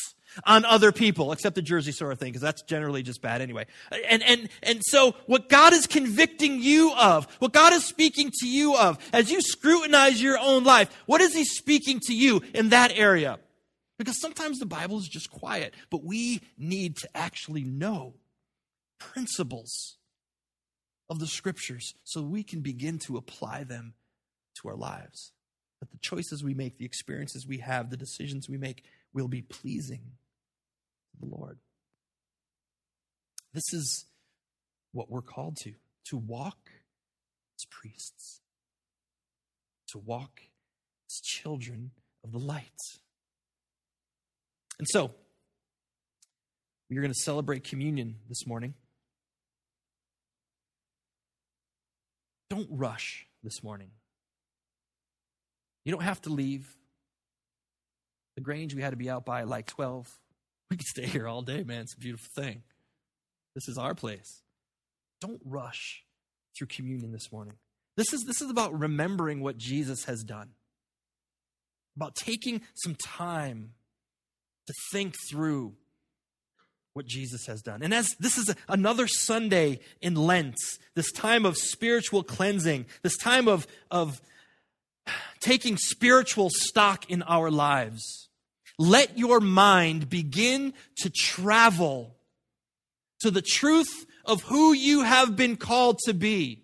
on 0.44 0.64
other 0.64 0.92
people, 0.92 1.32
except 1.32 1.54
the 1.54 1.62
Jersey 1.62 1.92
Shore 1.92 2.14
thing, 2.14 2.30
because 2.30 2.42
that's 2.42 2.62
generally 2.62 3.02
just 3.02 3.22
bad 3.22 3.40
anyway. 3.40 3.66
And, 4.08 4.22
and, 4.22 4.48
and 4.62 4.80
so 4.84 5.14
what 5.26 5.48
God 5.48 5.72
is 5.72 5.86
convicting 5.86 6.60
you 6.60 6.92
of, 6.94 7.26
what 7.38 7.52
God 7.52 7.72
is 7.72 7.84
speaking 7.84 8.30
to 8.40 8.46
you 8.46 8.76
of, 8.76 8.98
as 9.12 9.30
you 9.30 9.40
scrutinize 9.40 10.22
your 10.22 10.38
own 10.38 10.64
life, 10.64 10.90
what 11.06 11.20
is 11.20 11.34
He 11.34 11.44
speaking 11.44 12.00
to 12.06 12.14
you 12.14 12.42
in 12.54 12.70
that 12.70 12.92
area? 12.96 13.38
Because 13.98 14.20
sometimes 14.20 14.58
the 14.58 14.66
Bible 14.66 14.98
is 14.98 15.08
just 15.08 15.30
quiet, 15.30 15.74
but 15.90 16.02
we 16.02 16.40
need 16.58 16.96
to 16.96 17.08
actually 17.14 17.62
know 17.62 18.14
principles 18.98 19.96
of 21.08 21.18
the 21.18 21.26
scriptures 21.26 21.94
so 22.04 22.22
we 22.22 22.42
can 22.42 22.60
begin 22.60 22.98
to 22.98 23.16
apply 23.16 23.64
them 23.64 23.94
to 24.60 24.68
our 24.68 24.76
lives. 24.76 25.32
That 25.80 25.90
the 25.90 25.98
choices 25.98 26.42
we 26.42 26.54
make, 26.54 26.78
the 26.78 26.84
experiences 26.84 27.46
we 27.46 27.58
have, 27.58 27.90
the 27.90 27.96
decisions 27.96 28.48
we 28.48 28.56
make 28.56 28.84
will 29.12 29.28
be 29.28 29.42
pleasing 29.42 30.00
the 31.20 31.26
Lord. 31.26 31.58
This 33.52 33.72
is 33.72 34.06
what 34.92 35.10
we're 35.10 35.22
called 35.22 35.56
to 35.62 35.74
to 36.06 36.16
walk 36.16 36.70
as 37.58 37.64
priests, 37.70 38.40
to 39.88 39.98
walk 39.98 40.40
as 41.08 41.20
children 41.20 41.92
of 42.24 42.32
the 42.32 42.38
light. 42.38 42.66
And 44.78 44.88
so, 44.88 45.12
we 46.90 46.98
are 46.98 47.00
going 47.00 47.12
to 47.12 47.20
celebrate 47.20 47.64
communion 47.64 48.16
this 48.28 48.46
morning. 48.46 48.74
Don't 52.50 52.68
rush 52.70 53.26
this 53.42 53.62
morning. 53.62 53.90
You 55.84 55.92
don't 55.92 56.02
have 56.02 56.20
to 56.22 56.30
leave. 56.30 56.76
The 58.36 58.42
Grange, 58.42 58.74
we 58.74 58.82
had 58.82 58.90
to 58.90 58.96
be 58.96 59.08
out 59.08 59.24
by 59.24 59.44
like 59.44 59.66
12. 59.66 60.06
We 60.72 60.78
could 60.78 60.86
stay 60.86 61.04
here 61.04 61.28
all 61.28 61.42
day, 61.42 61.64
man. 61.64 61.82
It's 61.82 61.92
a 61.92 61.98
beautiful 61.98 62.30
thing. 62.34 62.62
This 63.54 63.68
is 63.68 63.76
our 63.76 63.94
place. 63.94 64.40
Don't 65.20 65.42
rush 65.44 66.02
through 66.56 66.68
communion 66.68 67.12
this 67.12 67.30
morning. 67.30 67.56
This 67.98 68.14
is, 68.14 68.24
this 68.26 68.40
is 68.40 68.48
about 68.48 68.78
remembering 68.78 69.42
what 69.42 69.58
Jesus 69.58 70.06
has 70.06 70.24
done, 70.24 70.48
about 71.94 72.14
taking 72.14 72.62
some 72.72 72.94
time 72.94 73.74
to 74.66 74.72
think 74.92 75.14
through 75.30 75.74
what 76.94 77.04
Jesus 77.04 77.44
has 77.44 77.60
done. 77.60 77.82
And 77.82 77.92
as 77.92 78.08
this 78.18 78.38
is 78.38 78.54
another 78.66 79.06
Sunday 79.06 79.78
in 80.00 80.14
Lent, 80.14 80.56
this 80.94 81.12
time 81.12 81.44
of 81.44 81.58
spiritual 81.58 82.22
cleansing, 82.22 82.86
this 83.02 83.18
time 83.18 83.46
of, 83.46 83.66
of 83.90 84.22
taking 85.38 85.76
spiritual 85.76 86.48
stock 86.50 87.10
in 87.10 87.22
our 87.24 87.50
lives, 87.50 88.30
let 88.78 89.18
your 89.18 89.40
mind 89.40 90.08
begin 90.08 90.74
to 90.98 91.10
travel 91.10 92.16
to 93.20 93.30
the 93.30 93.42
truth 93.42 94.06
of 94.24 94.42
who 94.42 94.72
you 94.72 95.02
have 95.02 95.36
been 95.36 95.56
called 95.56 95.98
to 96.04 96.14
be 96.14 96.62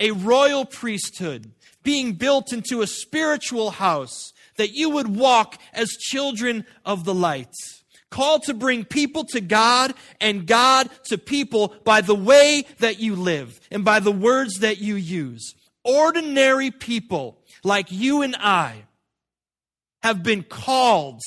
a 0.00 0.10
royal 0.10 0.64
priesthood, 0.64 1.52
being 1.82 2.14
built 2.14 2.52
into 2.52 2.82
a 2.82 2.86
spiritual 2.86 3.70
house, 3.70 4.32
that 4.56 4.72
you 4.72 4.90
would 4.90 5.16
walk 5.16 5.60
as 5.72 5.88
children 5.90 6.66
of 6.84 7.04
the 7.04 7.14
light 7.14 7.54
called 8.14 8.44
to 8.44 8.54
bring 8.54 8.84
people 8.84 9.24
to 9.24 9.40
God 9.40 9.92
and 10.20 10.46
God 10.46 10.88
to 11.06 11.18
people 11.18 11.74
by 11.82 12.00
the 12.00 12.14
way 12.14 12.64
that 12.78 13.00
you 13.00 13.16
live 13.16 13.58
and 13.72 13.84
by 13.84 13.98
the 13.98 14.12
words 14.12 14.60
that 14.60 14.78
you 14.78 14.94
use. 14.94 15.52
Ordinary 15.82 16.70
people 16.70 17.40
like 17.64 17.90
you 17.90 18.22
and 18.22 18.36
I 18.38 18.84
have 20.04 20.22
been 20.22 20.42
called, 20.42 21.22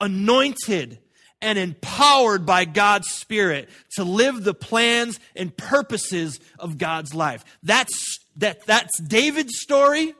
anointed, 0.00 0.98
and 1.42 1.58
empowered 1.58 2.46
by 2.46 2.64
God's 2.64 3.08
Spirit 3.08 3.68
to 3.96 4.04
live 4.04 4.42
the 4.42 4.54
plans 4.54 5.20
and 5.36 5.54
purposes 5.54 6.40
of 6.58 6.78
God's 6.78 7.14
life. 7.14 7.44
That's, 7.62 8.18
that, 8.36 8.64
that's 8.64 8.98
David's 9.02 9.60
story, 9.60 10.14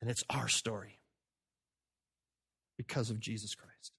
and 0.00 0.10
it's 0.10 0.24
our 0.30 0.48
story 0.48 0.98
because 2.78 3.10
of 3.10 3.20
Jesus 3.20 3.54
Christ. 3.54 3.92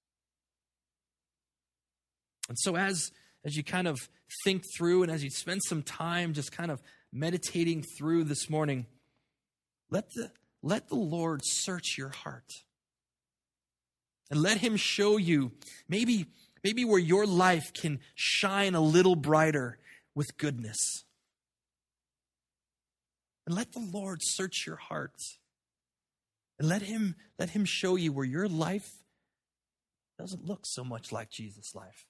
And 2.49 2.57
so 2.57 2.75
as 2.75 3.11
as 3.45 3.55
you 3.55 3.63
kind 3.63 3.87
of 3.87 3.99
think 4.43 4.63
through 4.75 5.03
and 5.03 5.11
as 5.11 5.23
you 5.23 5.29
spend 5.29 5.61
some 5.67 5.83
time 5.83 6.33
just 6.33 6.51
kind 6.51 6.71
of 6.71 6.81
meditating 7.13 7.83
through 7.97 8.23
this 8.23 8.49
morning, 8.49 8.87
let 9.91 10.09
the 10.15 10.31
let 10.63 10.89
the 10.89 10.95
Lord 10.95 11.41
search 11.43 11.95
your 11.97 12.09
heart. 12.09 12.51
And 14.31 14.41
let 14.41 14.57
him 14.57 14.77
show 14.77 15.17
you 15.17 15.51
maybe 15.87 16.25
maybe 16.63 16.85
where 16.85 16.99
your 16.99 17.27
life 17.27 17.73
can 17.73 17.99
shine 18.15 18.73
a 18.73 18.81
little 18.81 19.15
brighter 19.15 19.77
with 20.15 20.37
goodness. 20.37 21.03
And 23.45 23.55
let 23.55 23.73
the 23.73 23.79
Lord 23.79 24.19
search 24.21 24.63
your 24.65 24.77
heart. 24.77 25.15
And 26.57 26.69
let 26.69 26.81
him 26.81 27.15
let 27.37 27.51
him 27.51 27.65
show 27.65 27.95
you 27.95 28.13
where 28.13 28.25
your 28.25 28.47
life 28.47 28.89
doesn't 30.17 30.45
look 30.45 30.61
so 30.63 30.83
much 30.83 31.11
like 31.11 31.29
Jesus' 31.29 31.75
life. 31.75 32.05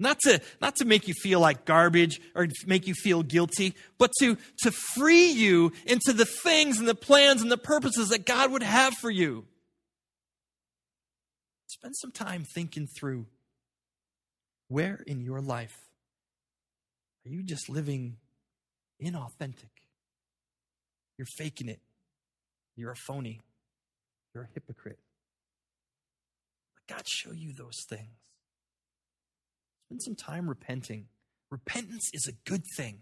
Not 0.00 0.18
to, 0.20 0.40
not 0.62 0.76
to 0.76 0.86
make 0.86 1.06
you 1.06 1.14
feel 1.14 1.40
like 1.40 1.66
garbage 1.66 2.22
or 2.34 2.48
make 2.66 2.86
you 2.86 2.94
feel 2.94 3.22
guilty, 3.22 3.74
but 3.98 4.10
to, 4.20 4.38
to 4.62 4.70
free 4.70 5.30
you 5.30 5.72
into 5.84 6.14
the 6.14 6.24
things 6.24 6.78
and 6.78 6.88
the 6.88 6.94
plans 6.94 7.42
and 7.42 7.52
the 7.52 7.58
purposes 7.58 8.08
that 8.08 8.24
God 8.24 8.50
would 8.50 8.62
have 8.62 8.94
for 8.94 9.10
you. 9.10 9.44
Spend 11.80 11.96
some 11.96 12.12
time 12.12 12.44
thinking 12.44 12.86
through 12.86 13.24
where 14.68 15.02
in 15.06 15.22
your 15.22 15.40
life 15.40 15.74
are 17.24 17.30
you 17.30 17.42
just 17.42 17.70
living 17.70 18.18
inauthentic? 19.02 19.70
You're 21.16 21.26
faking 21.38 21.70
it. 21.70 21.80
You're 22.76 22.90
a 22.90 22.96
phony. 22.96 23.40
You're 24.34 24.44
a 24.44 24.48
hypocrite. 24.52 24.98
Let 26.76 26.98
God 26.98 27.08
show 27.08 27.32
you 27.32 27.54
those 27.54 27.78
things. 27.88 28.18
Spend 29.86 30.02
some 30.02 30.16
time 30.16 30.50
repenting. 30.50 31.06
Repentance 31.50 32.10
is 32.12 32.28
a 32.28 32.48
good 32.48 32.62
thing. 32.76 32.98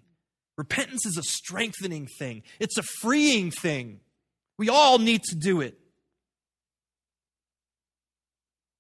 Repentance 0.56 1.04
is 1.04 1.18
a 1.18 1.22
strengthening 1.24 2.06
thing. 2.06 2.44
It's 2.60 2.78
a 2.78 2.82
freeing 3.00 3.50
thing. 3.50 4.00
We 4.56 4.68
all 4.68 4.98
need 4.98 5.24
to 5.24 5.34
do 5.34 5.62
it. 5.62 5.78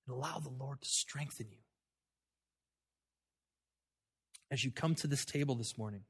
And 0.08 0.16
allow 0.16 0.38
the 0.38 0.48
Lord 0.48 0.80
to 0.80 0.88
strengthen 0.88 1.48
you. 1.50 1.58
As 4.50 4.64
you 4.64 4.70
come 4.70 4.94
to 4.96 5.06
this 5.06 5.26
table 5.26 5.54
this 5.54 5.76
morning, 5.76 6.04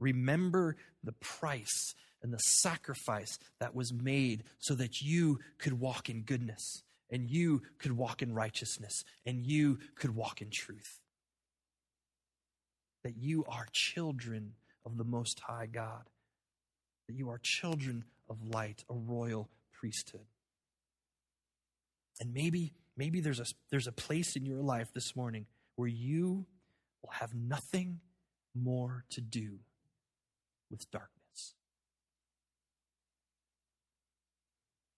remember 0.00 0.76
the 1.04 1.12
price 1.12 1.94
and 2.22 2.32
the 2.32 2.38
sacrifice 2.38 3.38
that 3.60 3.74
was 3.74 3.92
made 3.92 4.42
so 4.58 4.74
that 4.74 5.00
you 5.00 5.38
could 5.58 5.78
walk 5.78 6.10
in 6.10 6.22
goodness 6.22 6.82
and 7.10 7.30
you 7.30 7.62
could 7.78 7.92
walk 7.92 8.20
in 8.20 8.34
righteousness 8.34 9.04
and 9.24 9.46
you 9.46 9.78
could 9.94 10.16
walk 10.16 10.42
in 10.42 10.50
truth 10.50 10.98
that 13.04 13.16
you 13.16 13.44
are 13.48 13.66
children 13.72 14.52
of 14.84 14.96
the 14.96 15.04
Most 15.04 15.40
High 15.40 15.66
God, 15.66 16.10
that 17.06 17.14
you 17.14 17.30
are 17.30 17.40
children 17.42 18.04
of 18.28 18.36
light, 18.42 18.84
a 18.90 18.94
royal 18.94 19.48
priesthood. 19.72 20.26
And 22.20 22.34
maybe, 22.34 22.74
maybe 22.98 23.20
there's 23.20 23.40
a, 23.40 23.46
there's 23.70 23.86
a 23.86 23.92
place 23.92 24.36
in 24.36 24.44
your 24.44 24.60
life 24.60 24.92
this 24.92 25.16
morning 25.16 25.46
where 25.76 25.88
you 25.88 26.44
will 27.02 27.12
have 27.12 27.34
nothing 27.34 28.00
more 28.54 29.04
to 29.10 29.20
do 29.20 29.58
with 30.70 30.90
darkness. 30.90 31.54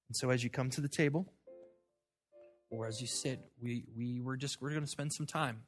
And 0.08 0.16
so 0.16 0.30
as 0.30 0.42
you 0.42 0.50
come 0.50 0.70
to 0.70 0.80
the 0.80 0.88
table, 0.88 1.32
or 2.70 2.86
as 2.86 3.00
you 3.00 3.06
sit, 3.06 3.40
we, 3.60 3.84
we 3.96 4.20
were 4.20 4.36
just, 4.36 4.60
we're 4.60 4.70
going 4.70 4.82
to 4.82 4.86
spend 4.86 5.12
some 5.12 5.26
time 5.26 5.62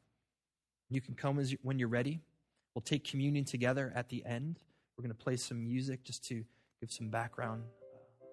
you 0.92 1.00
can 1.00 1.14
come 1.14 1.38
as 1.38 1.52
you, 1.52 1.58
when 1.62 1.78
you're 1.78 1.88
ready. 1.88 2.20
We'll 2.74 2.82
take 2.82 3.04
communion 3.04 3.44
together 3.44 3.92
at 3.94 4.08
the 4.08 4.24
end. 4.24 4.58
We're 4.96 5.02
going 5.02 5.16
to 5.16 5.22
play 5.22 5.36
some 5.36 5.62
music 5.62 6.04
just 6.04 6.24
to 6.28 6.44
give 6.80 6.90
some 6.90 7.08
background 7.08 7.62
uh, 8.20 8.26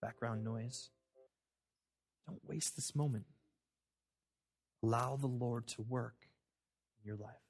background 0.00 0.42
noise. 0.42 0.90
Don't 2.26 2.40
waste 2.46 2.76
this 2.76 2.94
moment. 2.94 3.26
Allow 4.82 5.16
the 5.16 5.26
Lord 5.26 5.66
to 5.68 5.82
work 5.82 6.28
in 7.00 7.06
your 7.06 7.16
life. 7.16 7.43